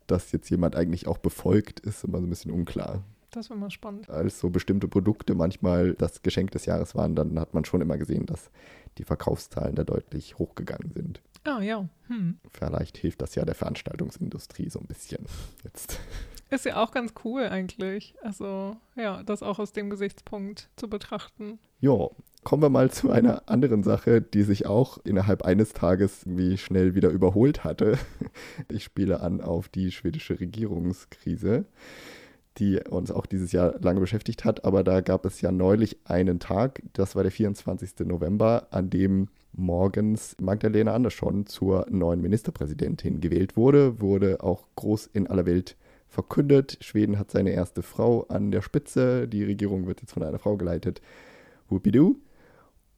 [0.08, 3.04] das jetzt jemand eigentlich auch befolgt, ist immer so ein bisschen unklar.
[3.32, 4.10] Das war mal spannend.
[4.10, 7.98] Als so bestimmte Produkte manchmal das Geschenk des Jahres waren, dann hat man schon immer
[7.98, 8.50] gesehen, dass
[8.98, 11.22] die Verkaufszahlen da deutlich hochgegangen sind.
[11.44, 11.88] Ah, ja.
[12.08, 12.40] Hm.
[12.52, 15.26] Vielleicht hilft das ja der Veranstaltungsindustrie so ein bisschen
[15.64, 16.00] jetzt.
[16.50, 18.16] Ist ja auch ganz cool eigentlich.
[18.22, 21.60] Also, ja, das auch aus dem Gesichtspunkt zu betrachten.
[21.80, 22.10] Ja,
[22.44, 26.96] kommen wir mal zu einer anderen Sache, die sich auch innerhalb eines Tages wie schnell
[26.96, 27.98] wieder überholt hatte.
[28.68, 31.66] Ich spiele an auf die schwedische Regierungskrise,
[32.58, 34.66] die uns auch dieses Jahr lange beschäftigt hat.
[34.66, 38.08] Aber da gab es ja neulich einen Tag, das war der 24.
[38.08, 45.28] November, an dem morgens Magdalena Andersson zur neuen Ministerpräsidentin gewählt wurde, wurde auch groß in
[45.28, 45.76] aller Welt
[46.10, 46.78] verkündet.
[46.82, 49.28] Schweden hat seine erste Frau an der Spitze.
[49.28, 51.02] Die Regierung wird jetzt von einer Frau geleitet.
[51.69, 52.15] Whoopidoo.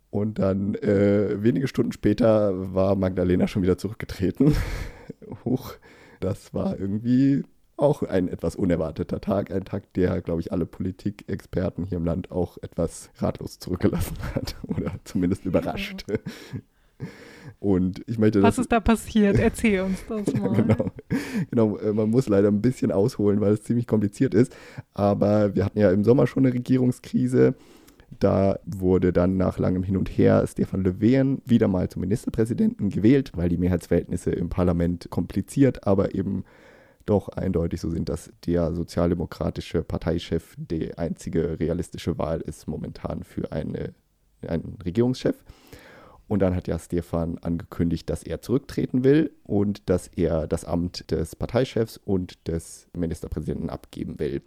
[0.10, 4.56] Und dann äh, wenige Stunden später war Magdalena schon wieder zurückgetreten.
[5.46, 5.74] Huch,
[6.20, 7.44] das war irgendwie
[7.78, 9.52] auch ein etwas unerwarteter Tag.
[9.52, 14.56] Ein Tag, der, glaube ich, alle Politikexperten hier im Land auch etwas ratlos zurückgelassen hat
[14.68, 16.06] oder zumindest überrascht.
[17.60, 18.42] Und ich möchte.
[18.42, 19.38] Was ist da passiert?
[19.38, 20.54] Erzähl uns das mal.
[20.54, 20.92] genau.
[21.50, 24.56] genau, äh, man muss leider ein bisschen ausholen, weil es ziemlich kompliziert ist.
[24.94, 27.56] Aber wir hatten ja im Sommer schon eine Regierungskrise.
[28.20, 33.32] Da wurde dann nach langem Hin und Her Stefan Löfven wieder mal zum Ministerpräsidenten gewählt,
[33.36, 36.44] weil die Mehrheitsverhältnisse im Parlament kompliziert, aber eben
[37.06, 43.52] doch eindeutig so sind, dass der sozialdemokratische Parteichef die einzige realistische Wahl ist momentan für
[43.52, 43.94] eine,
[44.48, 45.36] einen Regierungschef.
[46.32, 51.12] Und dann hat ja Stefan angekündigt, dass er zurücktreten will und dass er das Amt
[51.12, 54.42] des Parteichefs und des Ministerpräsidenten abgeben will.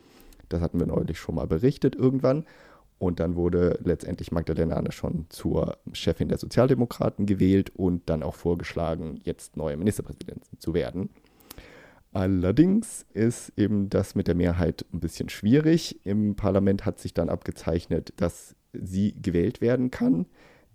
[0.48, 2.46] Das hatten wir neulich schon mal berichtet irgendwann.
[2.98, 9.20] Und dann wurde letztendlich Magdalena Andersson zur Chefin der Sozialdemokraten gewählt und dann auch vorgeschlagen,
[9.22, 11.10] jetzt neue Ministerpräsidentin zu werden.
[12.14, 16.00] Allerdings ist eben das mit der Mehrheit ein bisschen schwierig.
[16.06, 20.24] Im Parlament hat sich dann abgezeichnet, dass sie gewählt werden kann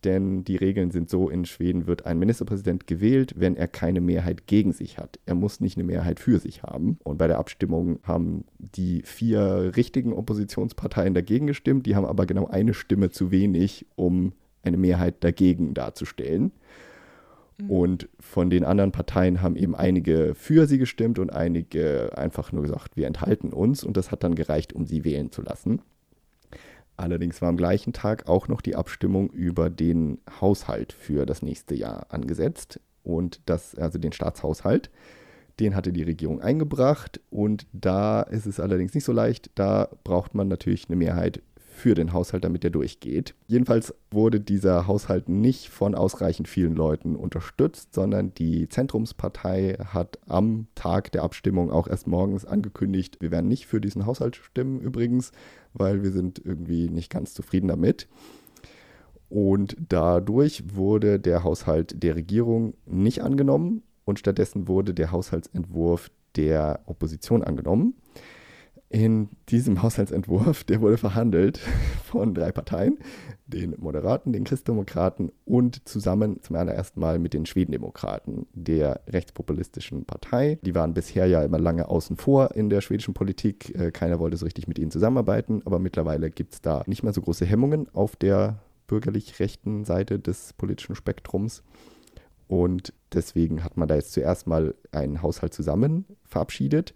[0.03, 4.47] denn die Regeln sind so, in Schweden wird ein Ministerpräsident gewählt, wenn er keine Mehrheit
[4.47, 5.19] gegen sich hat.
[5.25, 6.97] Er muss nicht eine Mehrheit für sich haben.
[7.03, 12.47] Und bei der Abstimmung haben die vier richtigen Oppositionsparteien dagegen gestimmt, die haben aber genau
[12.47, 14.33] eine Stimme zu wenig, um
[14.63, 16.51] eine Mehrheit dagegen darzustellen.
[17.57, 17.69] Mhm.
[17.69, 22.63] Und von den anderen Parteien haben eben einige für sie gestimmt und einige einfach nur
[22.63, 23.83] gesagt, wir enthalten uns.
[23.83, 25.81] Und das hat dann gereicht, um sie wählen zu lassen.
[26.99, 31.73] Allerdings war am gleichen Tag auch noch die Abstimmung über den Haushalt für das nächste
[31.73, 34.89] Jahr angesetzt und das, also den Staatshaushalt.
[35.61, 39.49] Den hatte die Regierung eingebracht und da ist es allerdings nicht so leicht.
[39.55, 41.41] Da braucht man natürlich eine Mehrheit
[41.79, 43.33] für den Haushalt, damit er durchgeht.
[43.47, 50.67] Jedenfalls wurde dieser Haushalt nicht von ausreichend vielen Leuten unterstützt, sondern die Zentrumspartei hat am
[50.75, 55.31] Tag der Abstimmung auch erst morgens angekündigt, wir werden nicht für diesen Haushalt stimmen übrigens,
[55.73, 58.07] weil wir sind irgendwie nicht ganz zufrieden damit.
[59.29, 66.81] Und dadurch wurde der Haushalt der Regierung nicht angenommen und stattdessen wurde der Haushaltsentwurf der
[66.87, 67.93] Opposition angenommen
[68.89, 71.59] in diesem Haushaltsentwurf, der wurde verhandelt
[72.03, 72.97] von drei Parteien,
[73.45, 80.57] den Moderaten, den Christdemokraten und zusammen zum allerersten Mal mit den Schwedendemokraten, der rechtspopulistischen Partei.
[80.63, 83.75] Die waren bisher ja immer lange außen vor in der schwedischen Politik.
[83.75, 87.13] Äh, keiner wollte so richtig mit ihnen zusammenarbeiten, aber mittlerweile gibt es da nicht mehr
[87.13, 91.61] so große Hemmungen auf der bürgerlich rechten Seite des politischen Spektrums.
[92.47, 96.95] Und deswegen hat man da jetzt zuerst mal einen Haushalt zusammen verabschiedet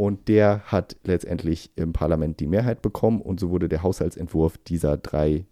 [0.00, 4.96] und der hat letztendlich im Parlament die Mehrheit bekommen und so wurde der Haushaltsentwurf dieser
[4.96, 5.44] drei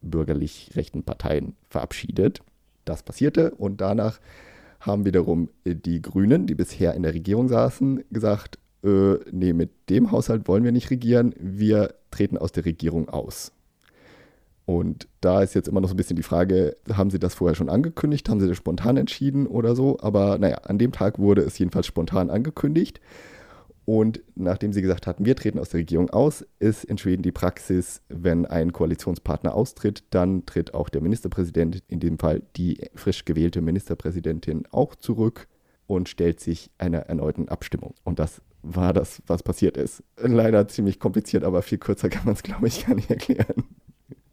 [0.00, 2.40] bürgerlich rechten Parteien verabschiedet.
[2.86, 4.18] Das passierte und danach
[4.80, 10.10] haben wiederum die Grünen, die bisher in der Regierung saßen, gesagt, äh, nee, mit dem
[10.10, 13.52] Haushalt wollen wir nicht regieren, wir treten aus der Regierung aus.
[14.64, 17.54] Und da ist jetzt immer noch so ein bisschen die Frage, haben Sie das vorher
[17.54, 18.30] schon angekündigt?
[18.30, 19.98] Haben Sie das spontan entschieden oder so?
[20.00, 22.98] Aber naja, an dem Tag wurde es jedenfalls spontan angekündigt.
[23.90, 27.32] Und nachdem sie gesagt hatten, wir treten aus der Regierung aus, ist in Schweden die
[27.32, 33.24] Praxis, wenn ein Koalitionspartner austritt, dann tritt auch der Ministerpräsident, in dem Fall die frisch
[33.24, 35.48] gewählte Ministerpräsidentin, auch zurück
[35.88, 37.94] und stellt sich einer erneuten Abstimmung.
[38.04, 40.04] Und das war das, was passiert ist.
[40.22, 43.64] Leider ziemlich kompliziert, aber viel kürzer kann man es, glaube ich, gar nicht erklären.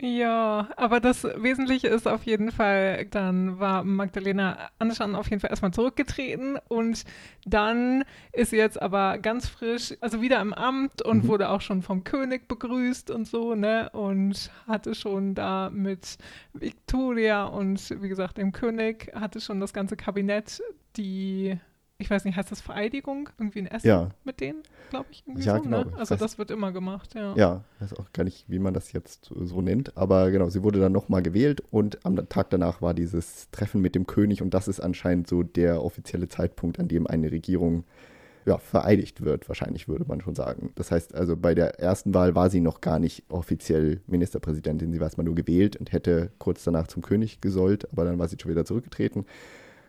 [0.07, 5.49] Ja, aber das Wesentliche ist auf jeden Fall, dann war Magdalena Andersson auf jeden Fall
[5.49, 7.03] erstmal zurückgetreten und
[7.45, 11.27] dann ist sie jetzt aber ganz frisch, also wieder im Amt und mhm.
[11.27, 13.89] wurde auch schon vom König begrüßt und so, ne?
[13.91, 16.17] Und hatte schon da mit
[16.53, 20.61] Victoria und wie gesagt dem König, hatte schon das ganze Kabinett,
[20.95, 21.59] die
[21.99, 23.29] ich weiß nicht, heißt das Vereidigung?
[23.39, 24.09] Irgendwie ein Essen ja.
[24.23, 25.23] mit denen, glaube ich.
[25.25, 25.83] Irgendwie ja, so, genau.
[25.83, 25.93] Ne?
[25.97, 27.35] Also das, das wird immer gemacht, ja.
[27.35, 29.97] Ja, ich weiß auch gar nicht, wie man das jetzt so nennt.
[29.97, 33.95] Aber genau, sie wurde dann nochmal gewählt und am Tag danach war dieses Treffen mit
[33.95, 37.83] dem König und das ist anscheinend so der offizielle Zeitpunkt, an dem eine Regierung
[38.45, 40.71] ja, vereidigt wird, wahrscheinlich würde man schon sagen.
[40.75, 44.93] Das heißt also, bei der ersten Wahl war sie noch gar nicht offiziell Ministerpräsidentin.
[44.93, 48.27] Sie war erstmal nur gewählt und hätte kurz danach zum König gesollt, aber dann war
[48.29, 49.25] sie schon wieder zurückgetreten.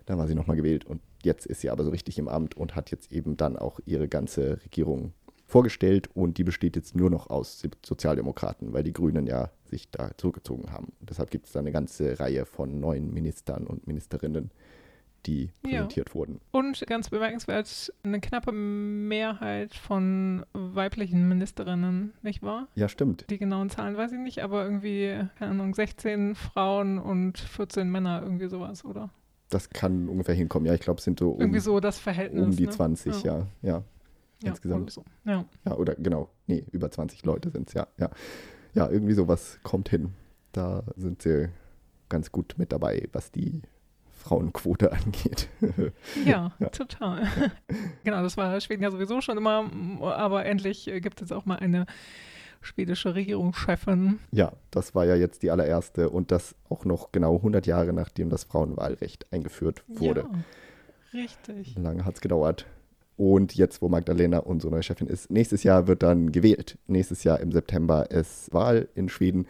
[0.09, 2.75] Dann war sie nochmal gewählt und jetzt ist sie aber so richtig im Amt und
[2.75, 5.12] hat jetzt eben dann auch ihre ganze Regierung
[5.44, 10.16] vorgestellt und die besteht jetzt nur noch aus Sozialdemokraten, weil die Grünen ja sich da
[10.16, 10.94] zurückgezogen haben.
[10.99, 14.51] Und deshalb gibt es da eine ganze Reihe von neuen Ministern und Ministerinnen,
[15.27, 16.14] die präsentiert ja.
[16.14, 16.40] wurden.
[16.53, 22.68] Und ganz bemerkenswert, eine knappe Mehrheit von weiblichen Ministerinnen, nicht wahr?
[22.77, 23.27] Ja, stimmt.
[23.29, 28.23] Die genauen Zahlen weiß ich nicht, aber irgendwie, keine Ahnung, 16 Frauen und 14 Männer,
[28.23, 29.11] irgendwie sowas, oder?
[29.49, 30.67] Das kann ungefähr hinkommen.
[30.67, 32.43] Ja, ich glaube, es sind so um, irgendwie so das Verhältnis.
[32.43, 32.71] Um die ne?
[32.71, 33.39] 20, ja.
[33.39, 33.85] ja, ja.
[34.43, 34.91] ja insgesamt.
[34.91, 35.05] So.
[35.25, 35.45] Ja.
[35.65, 38.11] ja, oder genau, nee, über 20 Leute sind es, ja, ja.
[38.75, 40.13] Ja, irgendwie sowas kommt hin.
[40.53, 41.49] Da sind sie
[42.09, 43.63] ganz gut mit dabei, was die
[44.11, 45.49] Frauenquote angeht.
[46.25, 47.27] ja, ja, total.
[48.05, 49.71] genau, das war Schweden ja sowieso schon immer,
[50.03, 51.87] aber endlich gibt es auch mal eine
[52.61, 54.18] schwedische Regierungschefin.
[54.33, 58.31] Ja, das war ja jetzt die allererste und das auch noch genau 100 Jahre nachdem
[58.31, 60.27] das Frauenwahlrecht eingeführt wurde.
[61.12, 61.77] Ja, richtig.
[61.77, 62.66] Lange hat es gedauert.
[63.16, 66.79] Und jetzt, wo Magdalena unsere neue Chefin ist, nächstes Jahr wird dann gewählt.
[66.87, 69.47] Nächstes Jahr im September ist Wahl in Schweden.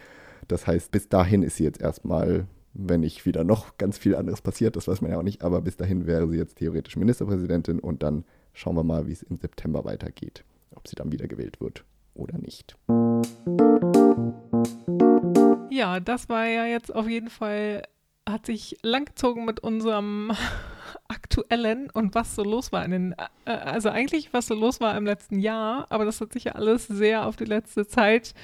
[0.47, 4.41] Das heißt, bis dahin ist sie jetzt erstmal, wenn nicht wieder noch ganz viel anderes
[4.41, 7.79] passiert, das weiß man ja auch nicht, aber bis dahin wäre sie jetzt theoretisch Ministerpräsidentin
[7.79, 10.45] und dann schauen wir mal, wie es im September weitergeht,
[10.75, 11.85] ob sie dann wieder gewählt wird
[12.19, 12.77] oder nicht.
[15.71, 17.83] Ja, das war ja jetzt auf jeden Fall,
[18.29, 20.33] hat sich langgezogen mit unserem
[21.09, 24.97] aktuellen und was so los war in den, äh, also eigentlich was so los war
[24.97, 28.35] im letzten Jahr, aber das hat sich ja alles sehr auf die letzte Zeit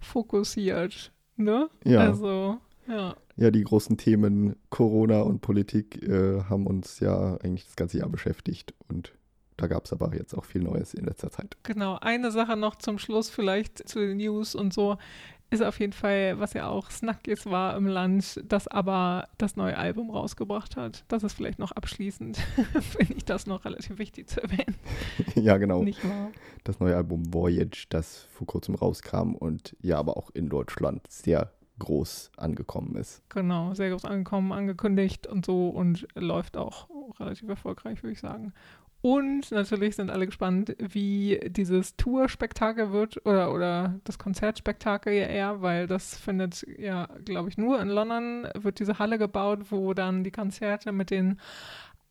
[0.00, 1.70] fokussiert, ne?
[1.84, 2.00] Ja.
[2.00, 2.58] Also,
[2.88, 3.14] ja.
[3.36, 8.08] Ja, die großen Themen Corona und Politik äh, haben uns ja eigentlich das ganze Jahr
[8.08, 9.12] beschäftigt und
[9.56, 11.56] da gab es aber jetzt auch viel Neues in letzter Zeit.
[11.62, 14.98] Genau, eine Sache noch zum Schluss vielleicht zu den News und so
[15.52, 19.76] ist auf jeden Fall, was ja auch Snackies war im Land, das aber das neue
[19.76, 21.04] Album rausgebracht hat.
[21.08, 22.36] Das ist vielleicht noch abschließend,
[22.80, 24.76] finde ich das noch relativ wichtig zu erwähnen.
[25.34, 25.82] ja, genau.
[25.82, 26.30] Nicht wahr?
[26.64, 31.52] Das neue Album Voyage, das vor kurzem rauskam und ja, aber auch in Deutschland sehr
[31.78, 33.22] groß angekommen ist.
[33.28, 36.88] Genau, sehr groß angekommen, angekündigt und so und läuft auch
[37.20, 38.54] relativ erfolgreich, würde ich sagen.
[39.02, 45.60] Und natürlich sind alle gespannt, wie dieses Tour-Spektakel wird oder, oder das Konzertspektakel ja eher,
[45.60, 50.22] weil das findet ja, glaube ich, nur in London wird diese Halle gebaut, wo dann
[50.22, 51.40] die Konzerte mit den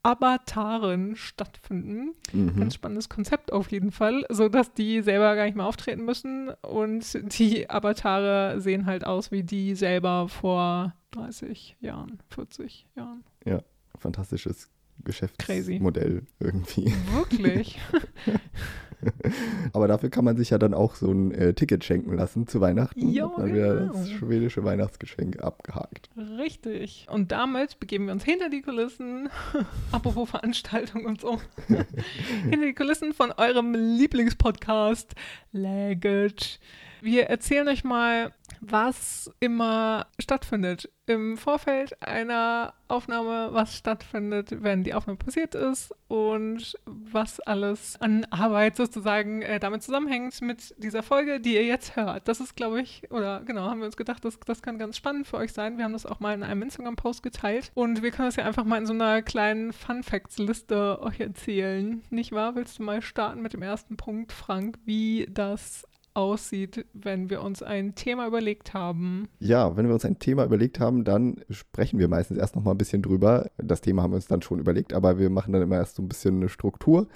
[0.04, 2.14] Avataren stattfinden.
[2.34, 2.60] Mhm.
[2.60, 7.40] Ganz spannendes Konzept auf jeden Fall, sodass die selber gar nicht mehr auftreten müssen und
[7.40, 13.24] die Avatare sehen halt aus wie die selber vor 30 Jahren, 40 Jahren.
[13.46, 13.62] Ja,
[13.98, 14.70] fantastisches
[15.04, 16.94] Geschäftsmodell irgendwie.
[17.14, 17.80] Wirklich?
[19.74, 22.62] Aber dafür kann man sich ja dann auch so ein äh, Ticket schenken lassen zu
[22.62, 23.10] Weihnachten.
[23.10, 23.56] Ja, dann genau.
[23.56, 26.10] wieder das schwedische Weihnachtsgeschenk abgehakt.
[26.38, 27.08] Richtig.
[27.10, 29.30] Und damit begeben wir uns hinter die Kulissen,
[29.92, 35.16] apropos Veranstaltung und so, hinter die Kulissen von eurem Lieblingspodcast,
[35.52, 36.60] Laggage.
[37.02, 44.94] Wir erzählen euch mal, was immer stattfindet im Vorfeld einer Aufnahme, was stattfindet, wenn die
[44.94, 51.40] Aufnahme passiert ist und was alles an Arbeit sozusagen äh, damit zusammenhängt mit dieser Folge,
[51.40, 52.28] die ihr jetzt hört.
[52.28, 55.26] Das ist, glaube ich, oder genau, haben wir uns gedacht, das, das kann ganz spannend
[55.26, 55.78] für euch sein.
[55.78, 58.64] Wir haben das auch mal in einem Instagram-Post geteilt und wir können das ja einfach
[58.64, 62.04] mal in so einer kleinen Fun-Facts-Liste euch erzählen.
[62.12, 62.56] Nicht wahr?
[62.56, 67.63] Willst du mal starten mit dem ersten Punkt, Frank, wie das aussieht, wenn wir uns
[67.63, 69.28] ein Thema überlegt haben.
[69.39, 72.71] Ja, wenn wir uns ein Thema überlegt haben, dann sprechen wir meistens erst noch mal
[72.71, 73.50] ein bisschen drüber.
[73.58, 76.04] Das Thema haben wir uns dann schon überlegt, aber wir machen dann immer erst so
[76.04, 77.08] ein bisschen eine Struktur,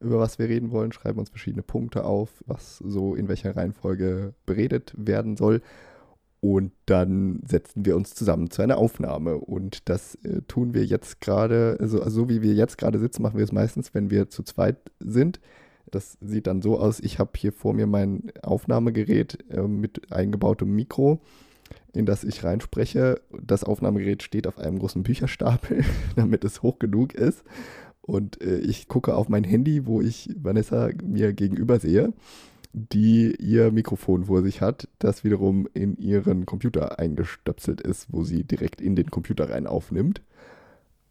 [0.00, 4.34] über was wir reden wollen, schreiben uns verschiedene Punkte auf, was so in welcher Reihenfolge
[4.46, 5.62] beredet werden soll.
[6.40, 9.36] Und dann setzen wir uns zusammen zu einer Aufnahme.
[9.36, 13.22] Und das äh, tun wir jetzt gerade, also, also so wie wir jetzt gerade sitzen,
[13.22, 15.40] machen wir es meistens, wenn wir zu zweit sind.
[15.92, 20.74] Das sieht dann so aus, ich habe hier vor mir mein Aufnahmegerät äh, mit eingebautem
[20.74, 21.20] Mikro,
[21.92, 23.20] in das ich reinspreche.
[23.40, 25.84] Das Aufnahmegerät steht auf einem großen Bücherstapel,
[26.16, 27.44] damit es hoch genug ist.
[28.00, 32.14] Und äh, ich gucke auf mein Handy, wo ich Vanessa mir gegenüber sehe,
[32.72, 38.44] die ihr Mikrofon vor sich hat, das wiederum in ihren Computer eingestöpselt ist, wo sie
[38.44, 40.22] direkt in den Computer rein aufnimmt.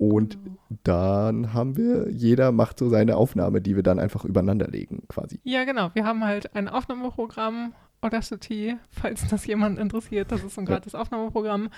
[0.01, 0.39] Und
[0.83, 5.39] dann haben wir, jeder macht so seine Aufnahme, die wir dann einfach übereinander legen, quasi.
[5.43, 5.91] Ja, genau.
[5.93, 10.31] Wir haben halt ein Aufnahmeprogramm, Audacity, falls das jemand interessiert.
[10.31, 11.69] Das ist so ein gratis Aufnahmeprogramm.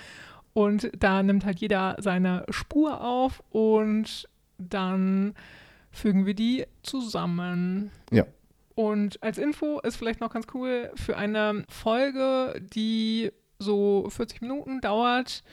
[0.54, 5.34] Und da nimmt halt jeder seine Spur auf und dann
[5.90, 7.90] fügen wir die zusammen.
[8.10, 8.24] Ja.
[8.74, 14.80] Und als Info ist vielleicht noch ganz cool, für eine Folge, die so 40 Minuten
[14.80, 15.44] dauert,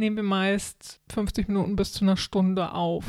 [0.00, 3.04] nehmen wir meist 50 Minuten bis zu einer Stunde auf.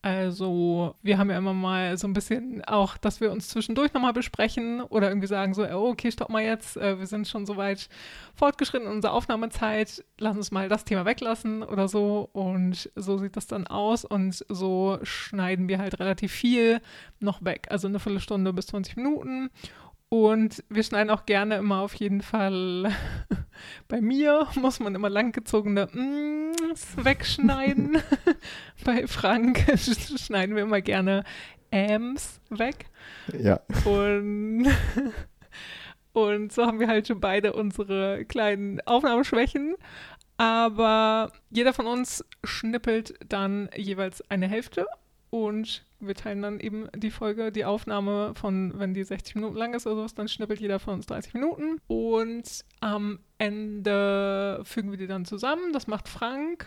[0.00, 4.12] Also wir haben ja immer mal so ein bisschen auch, dass wir uns zwischendurch nochmal
[4.12, 7.56] besprechen oder irgendwie sagen so, oh, okay, stopp mal jetzt, äh, wir sind schon so
[7.56, 7.88] weit
[8.34, 12.28] fortgeschritten in unserer Aufnahmezeit, lass uns mal das Thema weglassen oder so.
[12.32, 16.80] Und so sieht das dann aus und so schneiden wir halt relativ viel
[17.18, 19.50] noch weg, also eine Viertelstunde bis 20 Minuten
[20.08, 22.92] und wir schneiden auch gerne immer auf jeden Fall.
[23.88, 27.98] Bei mir muss man immer langgezogene Mms wegschneiden.
[28.84, 31.24] Bei Frank schneiden wir immer gerne
[31.70, 32.86] Ams weg.
[33.38, 33.60] Ja.
[33.84, 34.68] Und,
[36.12, 39.76] und so haben wir halt schon beide unsere kleinen Aufnahmeschwächen.
[40.38, 44.86] Aber jeder von uns schnippelt dann jeweils eine Hälfte
[45.30, 49.74] und wir teilen dann eben die Folge, die Aufnahme von, wenn die 60 Minuten lang
[49.74, 51.80] ist oder sowas, dann schnippelt jeder von uns 30 Minuten.
[51.86, 55.72] Und am Ende fügen wir die dann zusammen.
[55.72, 56.66] Das macht Frank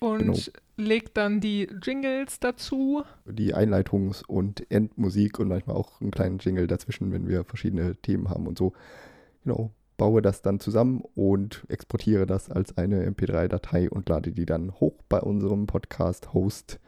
[0.00, 0.38] und genau.
[0.76, 3.02] legt dann die Jingles dazu.
[3.26, 8.28] Die Einleitungs- und Endmusik und manchmal auch einen kleinen Jingle dazwischen, wenn wir verschiedene Themen
[8.28, 8.72] haben und so.
[9.44, 14.72] Genau, baue das dann zusammen und exportiere das als eine MP3-Datei und lade die dann
[14.80, 16.78] hoch bei unserem Podcast-Host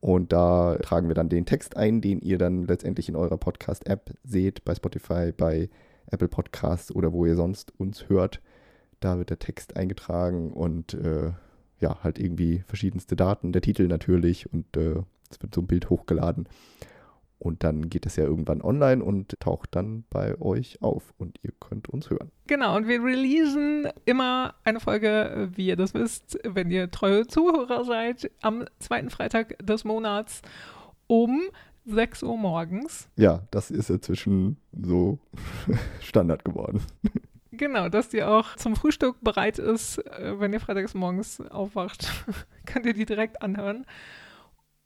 [0.00, 4.14] und da tragen wir dann den Text ein, den ihr dann letztendlich in eurer Podcast-App
[4.24, 5.68] seht, bei Spotify, bei
[6.06, 8.40] Apple Podcasts oder wo ihr sonst uns hört.
[9.00, 11.32] Da wird der Text eingetragen und äh,
[11.80, 15.90] ja, halt irgendwie verschiedenste Daten, der Titel natürlich und äh, es wird so ein Bild
[15.90, 16.48] hochgeladen.
[17.40, 21.52] Und dann geht es ja irgendwann online und taucht dann bei euch auf und ihr
[21.58, 22.30] könnt uns hören.
[22.46, 27.84] Genau, und wir releasen immer eine Folge, wie ihr das wisst, wenn ihr treue Zuhörer
[27.86, 30.42] seid, am zweiten Freitag des Monats
[31.06, 31.40] um
[31.86, 33.08] 6 Uhr morgens.
[33.16, 35.18] Ja, das ist inzwischen so
[36.02, 36.82] Standard geworden.
[37.52, 42.10] Genau, dass die auch zum Frühstück bereit ist, äh, wenn ihr freitags morgens aufwacht,
[42.66, 43.86] könnt ihr die direkt anhören.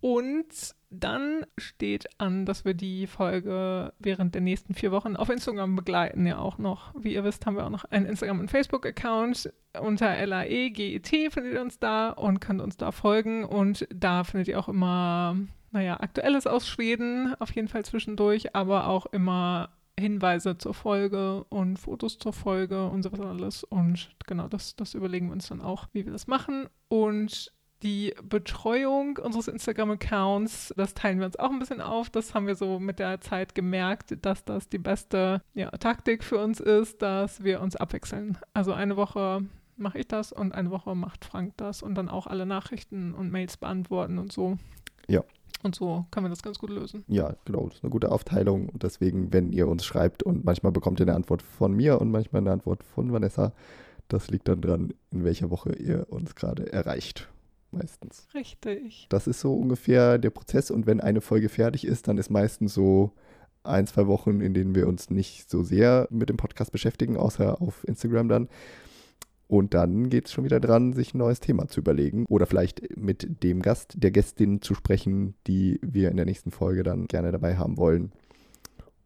[0.04, 5.76] Und dann steht an, dass wir die Folge während der nächsten vier Wochen auf Instagram
[5.76, 6.26] begleiten.
[6.26, 6.92] Ja, auch noch.
[6.94, 9.50] Wie ihr wisst, haben wir auch noch einen Instagram- und Facebook-Account.
[9.80, 13.44] Unter LAEGET findet ihr uns da und könnt uns da folgen.
[13.44, 15.38] Und da findet ihr auch immer,
[15.70, 21.78] naja, Aktuelles aus Schweden, auf jeden Fall zwischendurch, aber auch immer Hinweise zur Folge und
[21.78, 23.64] Fotos zur Folge und sowas alles.
[23.64, 26.68] Und genau, das, das überlegen wir uns dann auch, wie wir das machen.
[26.88, 27.53] Und
[27.84, 32.08] die Betreuung unseres Instagram-Accounts, das teilen wir uns auch ein bisschen auf.
[32.08, 36.38] Das haben wir so mit der Zeit gemerkt, dass das die beste ja, Taktik für
[36.38, 38.38] uns ist, dass wir uns abwechseln.
[38.54, 39.44] Also eine Woche
[39.76, 43.30] mache ich das und eine Woche macht Frank das und dann auch alle Nachrichten und
[43.30, 44.56] Mails beantworten und so.
[45.06, 45.22] Ja.
[45.62, 47.04] Und so können wir das ganz gut lösen.
[47.08, 47.66] Ja, genau.
[47.66, 48.68] Das ist eine gute Aufteilung.
[48.68, 52.10] Und deswegen, wenn ihr uns schreibt und manchmal bekommt ihr eine Antwort von mir und
[52.10, 53.52] manchmal eine Antwort von Vanessa,
[54.08, 57.30] das liegt dann dran, in welcher Woche ihr uns gerade erreicht
[57.75, 58.27] meistens.
[58.35, 59.06] Richtig.
[59.08, 62.75] Das ist so ungefähr der Prozess und wenn eine Folge fertig ist, dann ist meistens
[62.75, 63.12] so
[63.64, 67.60] ein, zwei Wochen, in denen wir uns nicht so sehr mit dem Podcast beschäftigen, außer
[67.60, 68.48] auf Instagram dann.
[69.46, 72.96] Und dann geht es schon wieder dran, sich ein neues Thema zu überlegen oder vielleicht
[72.96, 77.31] mit dem Gast, der Gästin zu sprechen, die wir in der nächsten Folge dann gerne
[77.31, 78.12] dabei haben wollen.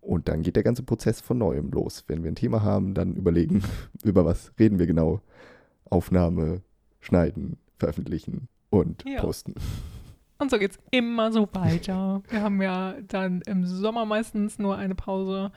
[0.01, 2.05] Und dann geht der ganze Prozess von neuem los.
[2.07, 3.62] Wenn wir ein Thema haben, dann überlegen,
[4.05, 5.21] über was reden wir genau.
[5.91, 6.62] Aufnahme,
[7.01, 9.21] schneiden, veröffentlichen und Ja.
[9.21, 9.55] posten.
[10.39, 12.23] Und so geht's immer so weiter.
[12.29, 15.51] Wir haben ja dann im Sommer meistens nur eine Pause.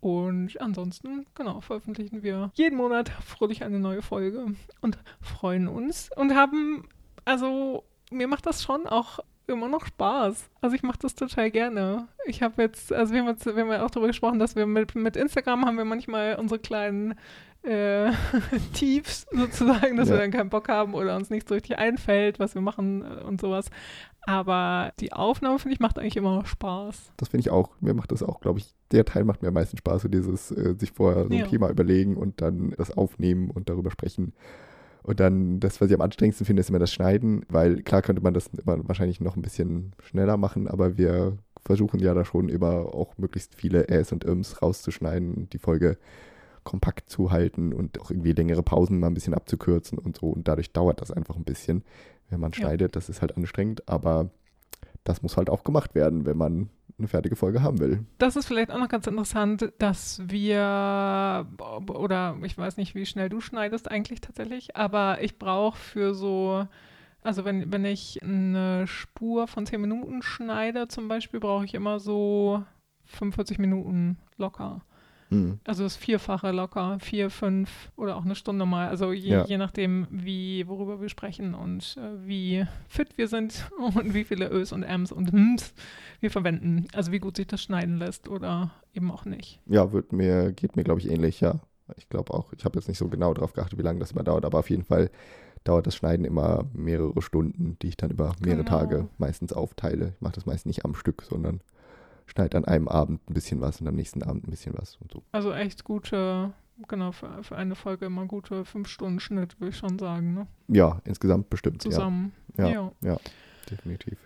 [0.00, 4.46] Und ansonsten, genau, veröffentlichen wir jeden Monat fröhlich eine neue Folge
[4.80, 6.88] und freuen uns und haben,
[7.24, 10.50] also mir macht das schon auch immer noch Spaß.
[10.60, 12.08] Also ich mache das total gerne.
[12.26, 14.66] Ich habe jetzt, also wir haben jetzt, wir haben ja auch darüber gesprochen, dass wir
[14.66, 17.14] mit, mit Instagram haben wir manchmal unsere kleinen
[17.64, 18.10] äh,
[18.74, 20.14] Tiefs sozusagen, dass Ja.
[20.16, 23.22] wir dann keinen Bock haben oder uns nicht so richtig einfällt, was wir machen äh,
[23.24, 23.66] und sowas.
[24.24, 27.12] Aber die Aufnahme, finde ich, macht eigentlich immer noch Spaß.
[27.16, 27.70] Das finde ich auch.
[27.80, 30.50] Mir macht das auch, glaube ich, der Teil macht mir am meisten Spaß, so dieses
[30.52, 31.46] äh, sich vorher so ein Ja.
[31.46, 34.32] Thema überlegen und dann das aufnehmen und darüber sprechen.
[35.02, 38.22] Und dann das, was ich am anstrengendsten finde, ist immer das Schneiden, weil klar könnte
[38.22, 42.48] man das immer wahrscheinlich noch ein bisschen schneller machen, aber wir versuchen ja da schon
[42.48, 45.96] immer auch möglichst viele Äs und Ims rauszuschneiden und die Folge
[46.64, 50.26] kompakt zu halten und auch irgendwie längere Pausen mal ein bisschen abzukürzen und so.
[50.26, 51.84] Und dadurch dauert das einfach ein bisschen,
[52.30, 52.58] wenn man Ja.
[52.58, 52.96] schneidet.
[52.96, 54.30] Das ist halt anstrengend, aber
[55.04, 58.04] das muss halt auch gemacht werden, wenn man eine fertige Folge haben will.
[58.18, 61.46] Das ist vielleicht auch noch ganz interessant, dass wir,
[61.88, 66.66] oder ich weiß nicht, wie schnell du schneidest eigentlich tatsächlich, aber ich brauche für so,
[67.22, 71.98] also wenn, wenn ich eine Spur von 10 Minuten schneide zum Beispiel, brauche ich immer
[71.98, 72.62] so
[73.06, 74.82] 45 Minuten locker.
[75.32, 75.60] Mhm.
[75.64, 78.88] Also das Vierfache locker, vier, fünf oder auch eine Stunde mal.
[78.88, 79.44] Also je, Ja.
[79.44, 84.48] je nachdem, wie, worüber wir sprechen und äh, wie fit wir sind und wie viele
[84.50, 85.74] Ös und Ms und Ms
[86.20, 86.86] wir verwenden.
[86.94, 89.60] Also wie gut sich das schneiden lässt oder eben auch nicht.
[89.66, 91.60] Ja, wird mir, geht mir, glaube ich, ähnlich, ja.
[91.96, 94.22] Ich glaube auch, ich habe jetzt nicht so genau darauf geachtet, wie lange das immer
[94.22, 95.10] dauert, aber auf jeden Fall
[95.64, 98.78] dauert das Schneiden immer mehrere Stunden, die ich dann über mehrere Genau.
[98.78, 100.12] Tage meistens aufteile.
[100.16, 101.60] Ich mache das meist nicht am Stück, sondern
[102.32, 105.12] schneide an einem Abend ein bisschen was und am nächsten Abend ein bisschen was und
[105.12, 105.22] so.
[105.32, 106.52] Also echt gute,
[106.88, 110.46] genau, für, für eine Folge immer gute fünf Stunden Schnitt, würde ich schon sagen, ne?
[110.68, 112.32] Ja, insgesamt bestimmt, Zusammen.
[112.56, 112.90] Ja.
[113.02, 113.16] ja,
[113.70, 114.18] definitiv.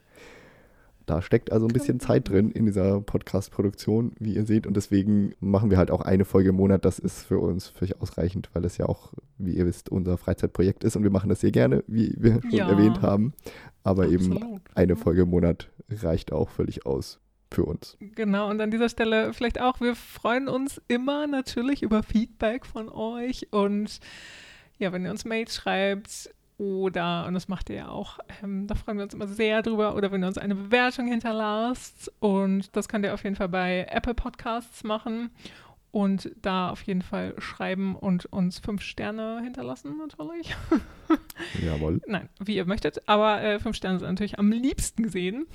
[1.05, 4.67] Da steckt also ein bisschen Zeit drin in dieser Podcast-Produktion, wie ihr seht.
[4.67, 6.85] Und deswegen machen wir halt auch eine Folge im Monat.
[6.85, 10.83] Das ist für uns völlig ausreichend, weil es ja auch, wie ihr wisst, unser Freizeitprojekt
[10.83, 10.97] ist.
[10.97, 12.69] Und wir machen das sehr gerne, wie wir schon Ja.
[12.69, 13.35] erwähnt haben.
[13.85, 14.63] Aber eben Absolut.
[14.75, 17.21] eine Folge im Monat reicht auch völlig aus
[17.53, 17.97] für uns.
[18.01, 22.89] Genau, und an dieser Stelle vielleicht auch, wir freuen uns immer natürlich über Feedback von
[22.89, 24.01] euch und
[24.79, 28.75] ja, wenn ihr uns Mails schreibt oder, und das macht ihr ja auch, ähm, da
[28.75, 32.89] freuen wir uns immer sehr drüber oder wenn ihr uns eine Bewertung hinterlasst und das
[32.89, 35.31] könnt ihr auf jeden Fall bei Apple Podcasts machen
[35.93, 40.55] und da auf jeden Fall schreiben und uns fünf Sterne hinterlassen natürlich.
[41.65, 42.03] Jawohl.
[42.07, 45.47] Nein, wie ihr möchtet, aber äh, fünf Sterne sind natürlich am liebsten gesehen.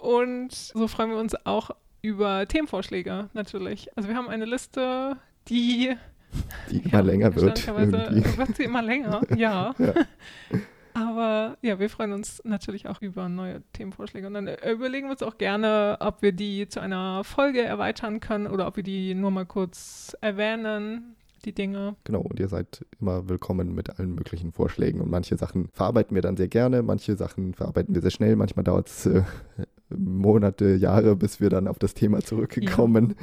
[0.00, 1.70] Und so freuen wir uns auch
[2.02, 3.94] über Themenvorschläge natürlich.
[3.96, 5.16] Also wir haben eine Liste,
[5.48, 5.94] die
[6.70, 7.66] Die immer länger wird.
[8.38, 9.74] wird sie immer länger, ja.
[9.78, 9.94] Ja.
[10.94, 14.26] Aber ja, wir freuen uns natürlich auch über neue Themenvorschläge.
[14.26, 18.20] Und dann äh, überlegen wir uns auch gerne, ob wir die zu einer Folge erweitern
[18.20, 21.94] können oder ob wir die nur mal kurz erwähnen, die Dinge.
[22.04, 25.00] Genau, und ihr seid immer willkommen mit allen möglichen Vorschlägen.
[25.00, 28.34] Und manche Sachen verarbeiten wir dann sehr gerne, manche Sachen verarbeiten wir sehr schnell.
[28.36, 29.22] Manchmal dauert es äh,
[29.96, 33.14] Monate, Jahre, bis wir dann auf das Thema zurückkommen.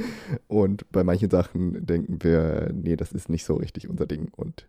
[0.47, 4.29] Und bei manchen Sachen denken wir, nee, das ist nicht so richtig unser Ding.
[4.35, 4.67] Und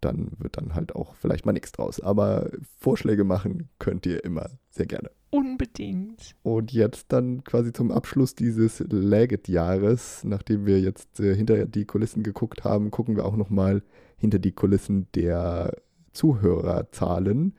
[0.00, 2.00] dann wird dann halt auch vielleicht mal nichts draus.
[2.00, 5.10] Aber Vorschläge machen könnt ihr immer sehr gerne.
[5.30, 6.34] Unbedingt.
[6.42, 12.22] Und jetzt dann quasi zum Abschluss dieses Legit-Jahres, nachdem wir jetzt äh, hinter die Kulissen
[12.22, 13.82] geguckt haben, gucken wir auch nochmal
[14.16, 15.76] hinter die Kulissen der
[16.12, 17.54] Zuhörerzahlen.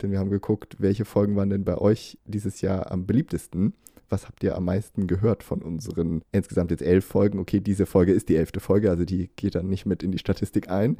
[0.00, 3.74] Denn wir haben geguckt, welche Folgen waren denn bei euch dieses Jahr am beliebtesten.
[4.08, 7.38] Was habt ihr am meisten gehört von unseren insgesamt jetzt elf Folgen?
[7.38, 10.18] Okay, diese Folge ist die elfte Folge, also die geht dann nicht mit in die
[10.18, 10.98] Statistik ein.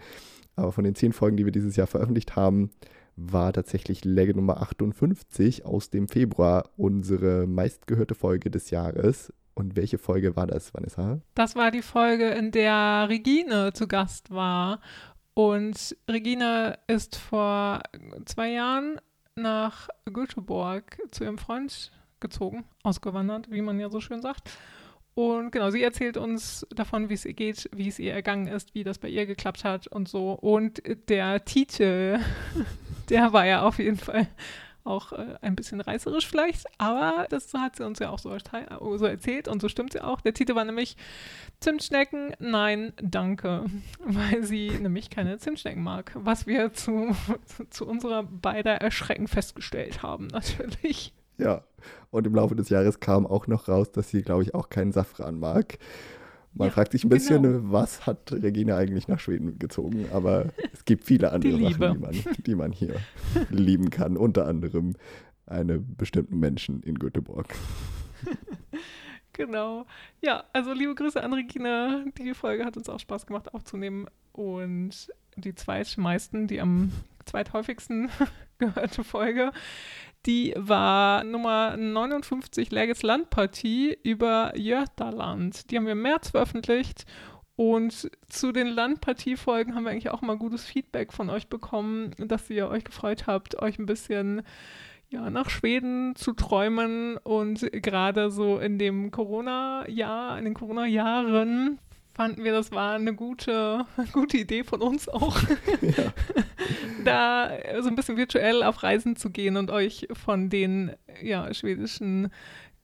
[0.56, 2.70] Aber von den zehn Folgen, die wir dieses Jahr veröffentlicht haben,
[3.14, 9.32] war tatsächlich Legge Nummer 58 aus dem Februar unsere meistgehörte Folge des Jahres.
[9.54, 11.20] Und welche Folge war das, Vanessa?
[11.34, 14.80] Das war die Folge, in der Regine zu Gast war.
[15.36, 17.82] Und Regine ist vor
[18.24, 18.98] zwei Jahren
[19.34, 24.50] nach Göteborg zu ihrem Freund gezogen, ausgewandert, wie man ja so schön sagt.
[25.12, 28.74] Und genau, sie erzählt uns davon, wie es ihr geht, wie es ihr ergangen ist,
[28.74, 30.32] wie das bei ihr geklappt hat und so.
[30.32, 32.18] Und der Titel,
[33.10, 34.28] der war ja auf jeden Fall
[34.86, 38.98] auch äh, ein bisschen reißerisch vielleicht, aber das hat sie uns ja auch so, erteil-
[38.98, 40.20] so erzählt und so stimmt sie auch.
[40.20, 40.96] Der Titel war nämlich
[41.60, 43.64] Zimtschnecken, nein, danke,
[44.04, 47.14] weil sie nämlich keine Zimtschnecken mag, was wir zu,
[47.70, 51.12] zu unserer beider Erschrecken festgestellt haben, natürlich.
[51.38, 51.64] Ja,
[52.10, 54.92] und im Laufe des Jahres kam auch noch raus, dass sie, glaube ich, auch keinen
[54.92, 55.78] Safran mag.
[56.56, 57.72] Man Ja, fragt sich ein bisschen, genau.
[57.72, 60.06] was hat Regina eigentlich nach Schweden gezogen?
[60.12, 61.72] Aber es gibt viele andere Die.
[61.72, 62.94] Sachen, die man, die man hier
[63.50, 64.16] lieben kann.
[64.16, 64.94] Unter anderem
[65.46, 67.54] einen bestimmten Menschen in Göteborg.
[69.32, 69.84] Genau.
[70.22, 72.04] Ja, also liebe Grüße an Regina.
[72.16, 74.06] Die Folge hat uns auch Spaß gemacht aufzunehmen.
[74.32, 76.90] Und die zweitmeisten, die am
[77.26, 78.08] zweithäufigsten
[78.58, 79.52] gehörte Folge,
[80.26, 85.70] die war Nummer 59 Läges Landpartie über Götaland.
[85.70, 87.06] Die haben wir im März veröffentlicht.
[87.54, 92.50] Und zu den Landpartiefolgen haben wir eigentlich auch mal gutes Feedback von euch bekommen, dass
[92.50, 94.42] ihr euch gefreut habt, euch ein bisschen
[95.08, 101.78] ja, nach Schweden zu träumen und gerade so in dem Corona-Jahr, in den Corona-Jahren
[102.16, 105.36] fanden wir, das war eine gute, gute Idee von uns auch,
[105.82, 106.12] ja.
[107.04, 107.50] da
[107.82, 110.92] so ein bisschen virtuell auf Reisen zu gehen und euch von den
[111.22, 112.32] ja, schwedischen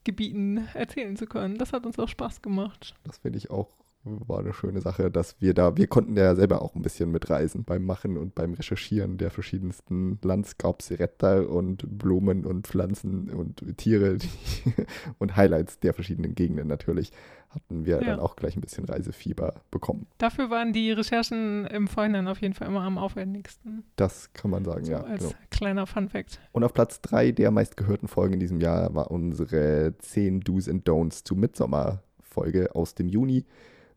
[0.03, 1.57] Gebieten erzählen zu können.
[1.57, 2.93] Das hat uns auch Spaß gemacht.
[3.05, 3.69] Das finde ich auch
[4.05, 7.63] war eine schöne Sache, dass wir da, wir konnten ja selber auch ein bisschen mitreisen
[7.63, 14.27] beim Machen und beim Recherchieren der verschiedensten Landskapsretter und Blumen und Pflanzen und Tiere die,
[15.19, 17.11] und Highlights der verschiedenen Gegenden natürlich,
[17.49, 18.07] hatten wir Ja.
[18.07, 20.07] dann auch gleich ein bisschen Reisefieber bekommen.
[20.17, 23.83] Dafür waren die Recherchen im Vorhinein auf jeden Fall immer am aufwendigsten.
[23.95, 25.01] Das kann man sagen, So ja.
[25.01, 25.33] als Genau.
[25.51, 26.39] kleiner Fun-Fact.
[26.51, 30.87] Und auf Platz drei der meistgehörten Folgen in diesem Jahr war unsere 10 Do's and
[30.89, 33.45] Don'ts zu Midsommer-Folge aus dem Juni,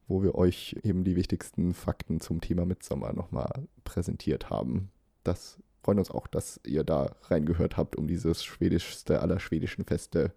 [0.09, 4.91] wo wir euch eben die wichtigsten Fakten zum Thema Midsommer nochmal präsentiert haben.
[5.25, 10.33] Das freuen uns auch, dass ihr da reingehört habt, um dieses schwedischste aller schwedischen Feste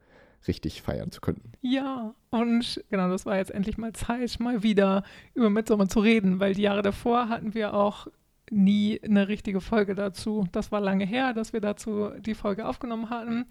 [0.47, 1.53] richtig feiern zu können.
[1.61, 5.03] Ja, und genau, das war jetzt endlich mal Zeit, mal wieder
[5.33, 8.07] über Midsommar zu reden, weil die Jahre davor hatten wir auch
[8.51, 10.47] nie eine richtige Folge dazu.
[10.51, 13.45] Das war lange her, dass wir dazu die Folge aufgenommen hatten.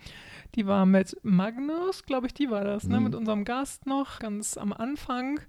[0.54, 2.98] Die war mit Magnus, glaube ich, die war das, ne?
[2.98, 3.04] Mhm.
[3.04, 5.40] Mit unserem Gast noch, ganz am Anfang.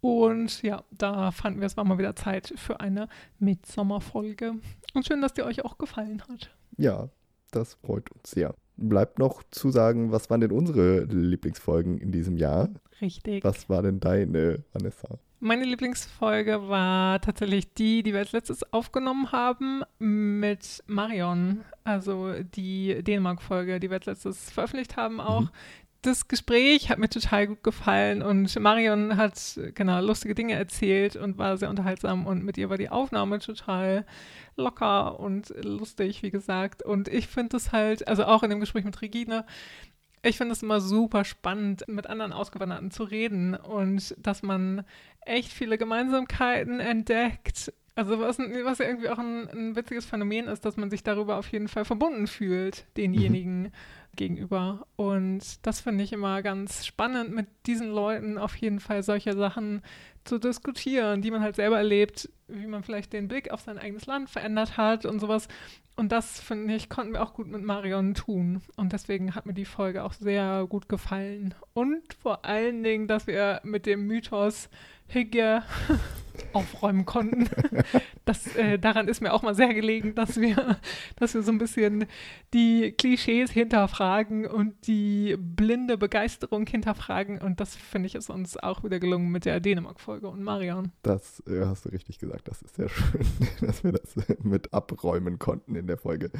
[0.00, 4.54] Und ja, da fanden wir, es war mal wieder Zeit für eine Midsommerfolge.
[4.94, 6.50] Und schön, dass die euch auch gefallen hat.
[6.76, 7.08] Ja,
[7.50, 8.54] das freut uns sehr.
[8.76, 12.68] Bleibt noch zu sagen, was waren denn unsere Lieblingsfolgen in diesem Jahr?
[13.00, 13.42] Richtig.
[13.42, 15.18] Was war denn deine, Vanessa?
[15.40, 21.64] Meine Lieblingsfolge war tatsächlich die, die wir als letztes aufgenommen haben mit Marion.
[21.84, 25.42] Also die Dänemark-Folge, die wir als letztes veröffentlicht haben auch.
[25.42, 25.50] Mhm.
[26.02, 31.38] Das Gespräch hat mir total gut gefallen und Marion hat genau lustige Dinge erzählt und
[31.38, 34.06] war sehr unterhaltsam und mit ihr war die Aufnahme total
[34.56, 36.84] locker und lustig, wie gesagt.
[36.84, 39.44] Und ich finde es halt, also auch in dem Gespräch mit Regine,
[40.22, 44.84] ich finde es immer super spannend, mit anderen Ausgewanderten zu reden und dass man
[45.22, 47.72] echt viele Gemeinsamkeiten entdeckt.
[47.96, 51.36] Also was, was ja irgendwie auch ein, ein witziges Phänomen ist, dass man sich darüber
[51.38, 53.72] auf jeden Fall verbunden fühlt, denjenigen
[54.18, 54.86] gegenüber.
[54.96, 59.80] Und das finde ich immer ganz spannend, mit diesen Leuten auf jeden Fall solche Sachen
[60.24, 64.04] zu diskutieren, die man halt selber erlebt, wie man vielleicht den Blick auf sein eigenes
[64.04, 65.48] Land verändert hat und sowas.
[65.96, 68.60] Und das, finde ich, konnten wir auch gut mit Marion tun.
[68.76, 71.54] Und deswegen hat mir die Folge auch sehr gut gefallen.
[71.72, 74.68] Und vor allen Dingen, dass wir mit dem Mythos
[75.08, 75.62] Hygge
[76.52, 77.48] aufräumen konnten.
[78.24, 80.78] Das, äh, daran ist mir auch mal sehr gelegen, dass wir,
[81.16, 82.06] dass wir so ein bisschen
[82.54, 87.40] die Klischees hinterfragen und die blinde Begeisterung hinterfragen.
[87.40, 90.92] Und das, finde ich, ist uns auch wieder gelungen mit der Dänemark-Folge und Marion.
[91.02, 92.48] Das äh, hast du richtig gesagt.
[92.48, 93.26] Das ist sehr schön,
[93.60, 96.30] dass wir das mit abräumen konnten in der Folge.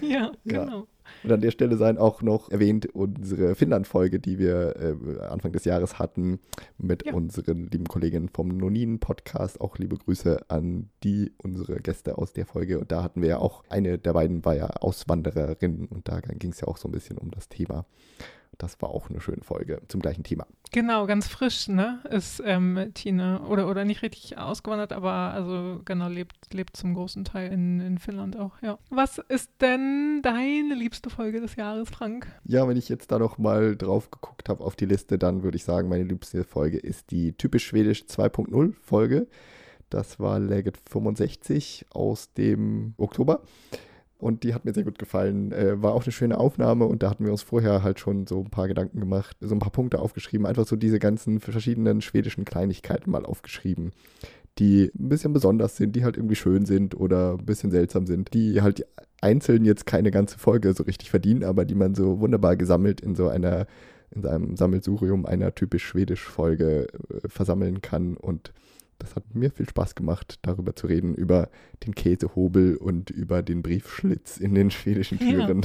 [0.00, 0.84] Ja, Ja.
[1.24, 5.64] Und an der Stelle seien auch noch erwähnt unsere Finnland-Folge, die wir äh, Anfang des
[5.64, 6.38] Jahres hatten
[6.78, 7.14] mit Ja.
[7.14, 9.60] unseren lieben Kolleginnen vom Nonin-Podcast.
[9.60, 12.78] Auch liebe Grüße an die, unsere Gäste aus der Folge.
[12.78, 16.50] Und da hatten wir ja auch, eine der beiden war ja Auswandererin und da ging
[16.52, 17.84] es ja auch so ein bisschen um das Thema.
[18.58, 20.46] Das war auch eine schöne Folge zum gleichen Thema.
[20.72, 22.00] Genau, ganz frisch, ne?
[22.10, 27.24] Ist ähm, Tine oder, oder nicht richtig ausgewandert, aber also genau, lebt, lebt zum großen
[27.24, 28.78] Teil in, in Finnland auch, ja.
[28.90, 32.26] Was ist denn deine liebste Folge des Jahres, Frank?
[32.44, 35.56] Ja, wenn ich jetzt da noch mal drauf geguckt habe auf die Liste, dann würde
[35.56, 39.28] ich sagen, meine liebste Folge ist die typisch schwedisch 2.0 Folge.
[39.88, 43.42] Das war Legit 65 aus dem Oktober.
[44.18, 45.52] Und die hat mir sehr gut gefallen.
[45.52, 48.40] Äh, war auch eine schöne Aufnahme und da hatten wir uns vorher halt schon so
[48.40, 52.44] ein paar Gedanken gemacht, so ein paar Punkte aufgeschrieben, einfach so diese ganzen verschiedenen schwedischen
[52.44, 53.92] Kleinigkeiten mal aufgeschrieben,
[54.58, 58.34] die ein bisschen besonders sind, die halt irgendwie schön sind oder ein bisschen seltsam sind,
[58.34, 58.84] die halt
[59.20, 63.14] einzeln jetzt keine ganze Folge so richtig verdienen, aber die man so wunderbar gesammelt in
[63.14, 63.66] so einer,
[64.10, 68.52] in seinem Sammelsurium einer typisch schwedisch Folge äh, versammeln kann und
[68.98, 71.50] das hat mir viel Spaß gemacht, darüber zu reden, über
[71.84, 75.62] den Käsehobel und über den Briefschlitz in den schwedischen Türen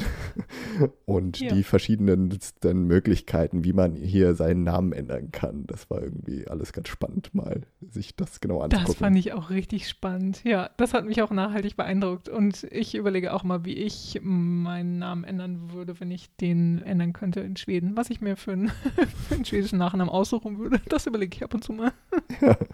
[0.78, 0.88] ja.
[1.04, 1.52] und ja.
[1.52, 5.66] die verschiedensten Möglichkeiten, wie man hier seinen Namen ändern kann.
[5.66, 8.92] Das war irgendwie alles ganz spannend, mal sich das genau anzugucken.
[8.92, 10.42] Das fand ich auch richtig spannend.
[10.44, 14.98] Ja, das hat mich auch nachhaltig beeindruckt und ich überlege auch mal, wie ich meinen
[14.98, 17.96] Namen ändern würde, wenn ich den ändern könnte in Schweden.
[17.96, 18.68] Was ich mir für einen,
[19.28, 21.92] für einen schwedischen Nachnamen aussuchen würde, das überlege ich ab und zu mal.
[22.40, 22.56] Ja.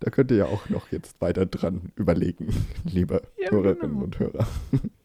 [0.00, 2.54] Da könnt ihr ja auch noch jetzt weiter dran überlegen,
[2.84, 4.04] liebe ja, Hörerinnen genau.
[4.04, 4.46] und Hörer.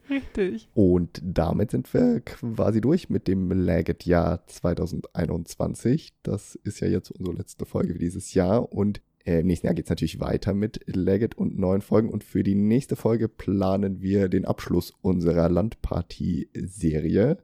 [0.09, 0.69] Richtig.
[0.75, 6.13] Und damit sind wir quasi durch mit dem Laget-Jahr 2021.
[6.21, 8.71] Das ist ja jetzt unsere letzte Folge für dieses Jahr.
[8.71, 12.09] Und äh, im nächsten Jahr geht es natürlich weiter mit Laget und neuen Folgen.
[12.09, 17.37] Und für die nächste Folge planen wir den Abschluss unserer Landpartie-Serie.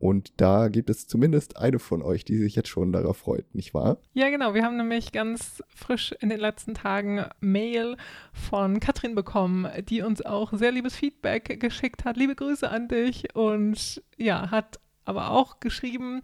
[0.00, 3.74] Und da gibt es zumindest eine von euch, die sich jetzt schon darauf freut, nicht
[3.74, 3.98] wahr?
[4.14, 4.54] Ja, genau.
[4.54, 7.98] Wir haben nämlich ganz frisch in den letzten Tagen Mail
[8.32, 12.16] von Katrin bekommen, die uns auch sehr liebes Feedback geschickt hat.
[12.16, 16.22] Liebe Grüße an dich und ja, hat aber auch geschrieben,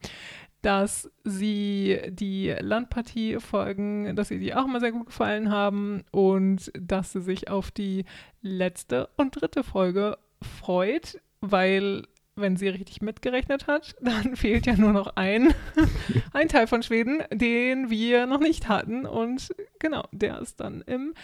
[0.63, 7.13] dass sie die Landpartie-Folgen, dass sie die auch mal sehr gut gefallen haben und dass
[7.13, 8.07] sie sich auf die
[8.41, 12.05] letzte und dritte Folge freut, weil
[12.37, 15.55] wenn sie richtig mitgerechnet hat, dann fehlt ja nur noch ein,
[16.33, 19.07] ein Teil von Schweden, den wir noch nicht hatten.
[19.07, 21.15] Und genau, der ist dann im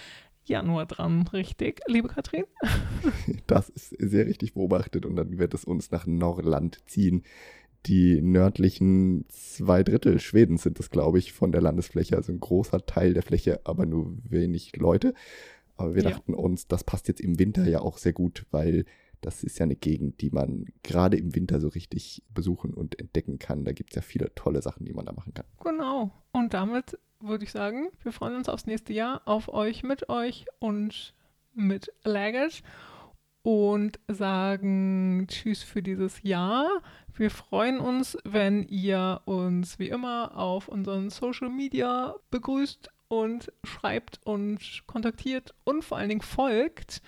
[0.44, 2.44] Januar dran, richtig, liebe Katrin?
[3.46, 7.22] Das ist sehr richtig beobachtet und dann wird es uns nach Norrland ziehen.
[7.86, 12.86] Die nördlichen zwei Drittel Schwedens sind es, glaube ich, von der Landesfläche, also ein großer
[12.86, 15.14] Teil der Fläche, aber nur wenig Leute.
[15.76, 16.10] Aber wir ja.
[16.10, 18.84] dachten uns, das passt jetzt im Winter ja auch sehr gut, weil
[19.22, 23.38] das ist ja eine Gegend, die man gerade im Winter so richtig besuchen und entdecken
[23.38, 23.64] kann.
[23.64, 25.46] Da gibt es ja viele tolle Sachen, die man da machen kann.
[25.64, 26.10] Genau.
[26.32, 30.46] Und damit würde ich sagen, wir freuen uns aufs nächste Jahr, auf euch, mit euch
[30.58, 31.14] und
[31.54, 32.62] mit Laggers
[33.42, 36.66] und sagen Tschüss für dieses Jahr.
[37.14, 44.20] Wir freuen uns, wenn ihr uns wie immer auf unseren Social Media begrüßt und schreibt
[44.24, 47.02] und kontaktiert und vor allen Dingen folgt.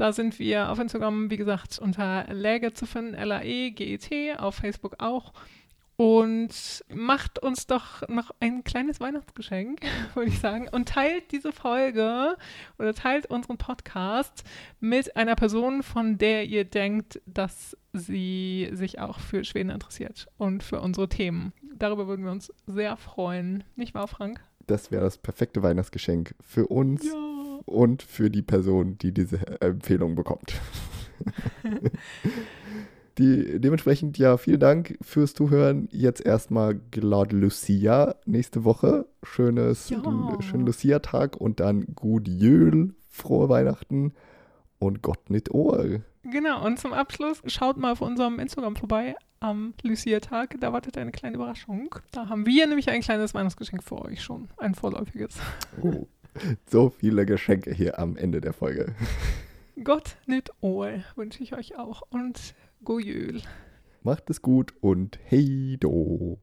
[0.00, 5.34] Da sind wir auf Instagram, wie gesagt, unter Läge zu finden, L-A-E-G-E-T, auf Facebook auch.
[5.96, 9.82] Und macht uns doch noch ein kleines Weihnachtsgeschenk,
[10.14, 10.68] würde ich sagen.
[10.72, 12.38] Und teilt diese Folge
[12.78, 14.42] oder teilt unseren Podcast
[14.80, 20.62] mit einer Person, von der ihr denkt, dass sie sich auch für Schweden interessiert und
[20.62, 21.52] für unsere Themen.
[21.74, 23.64] Darüber würden wir uns sehr freuen.
[23.76, 24.40] Nicht wahr, Frank?
[24.66, 27.04] Das wäre das perfekte Weihnachtsgeschenk für uns.
[27.04, 27.39] Ja
[27.70, 30.54] und für die Person, die diese Empfehlung bekommt.
[33.18, 35.88] die, dementsprechend ja, vielen Dank fürs Zuhören.
[35.92, 39.06] Jetzt erstmal Glad Lucia nächste Woche.
[39.22, 40.02] Schönes, ja.
[40.40, 44.12] schönen Lucia-Tag und dann Gut Jöl, frohe Weihnachten
[44.78, 46.00] und Gott nicht Ohr.
[46.22, 50.56] Genau, und zum Abschluss schaut mal auf unserem Instagram vorbei am Lucia-Tag.
[50.60, 51.94] Da wartet eine kleine Überraschung.
[52.12, 54.48] Da haben wir nämlich ein kleines Weihnachtsgeschenk für euch schon.
[54.58, 55.36] Ein vorläufiges.
[55.80, 56.06] Oh.
[56.66, 58.94] So viele Geschenke hier am Ende der Folge.
[59.84, 62.54] Gott nicht all wünsche ich euch auch und
[62.84, 63.42] Gojöl.
[64.02, 66.38] Macht es gut und hey do.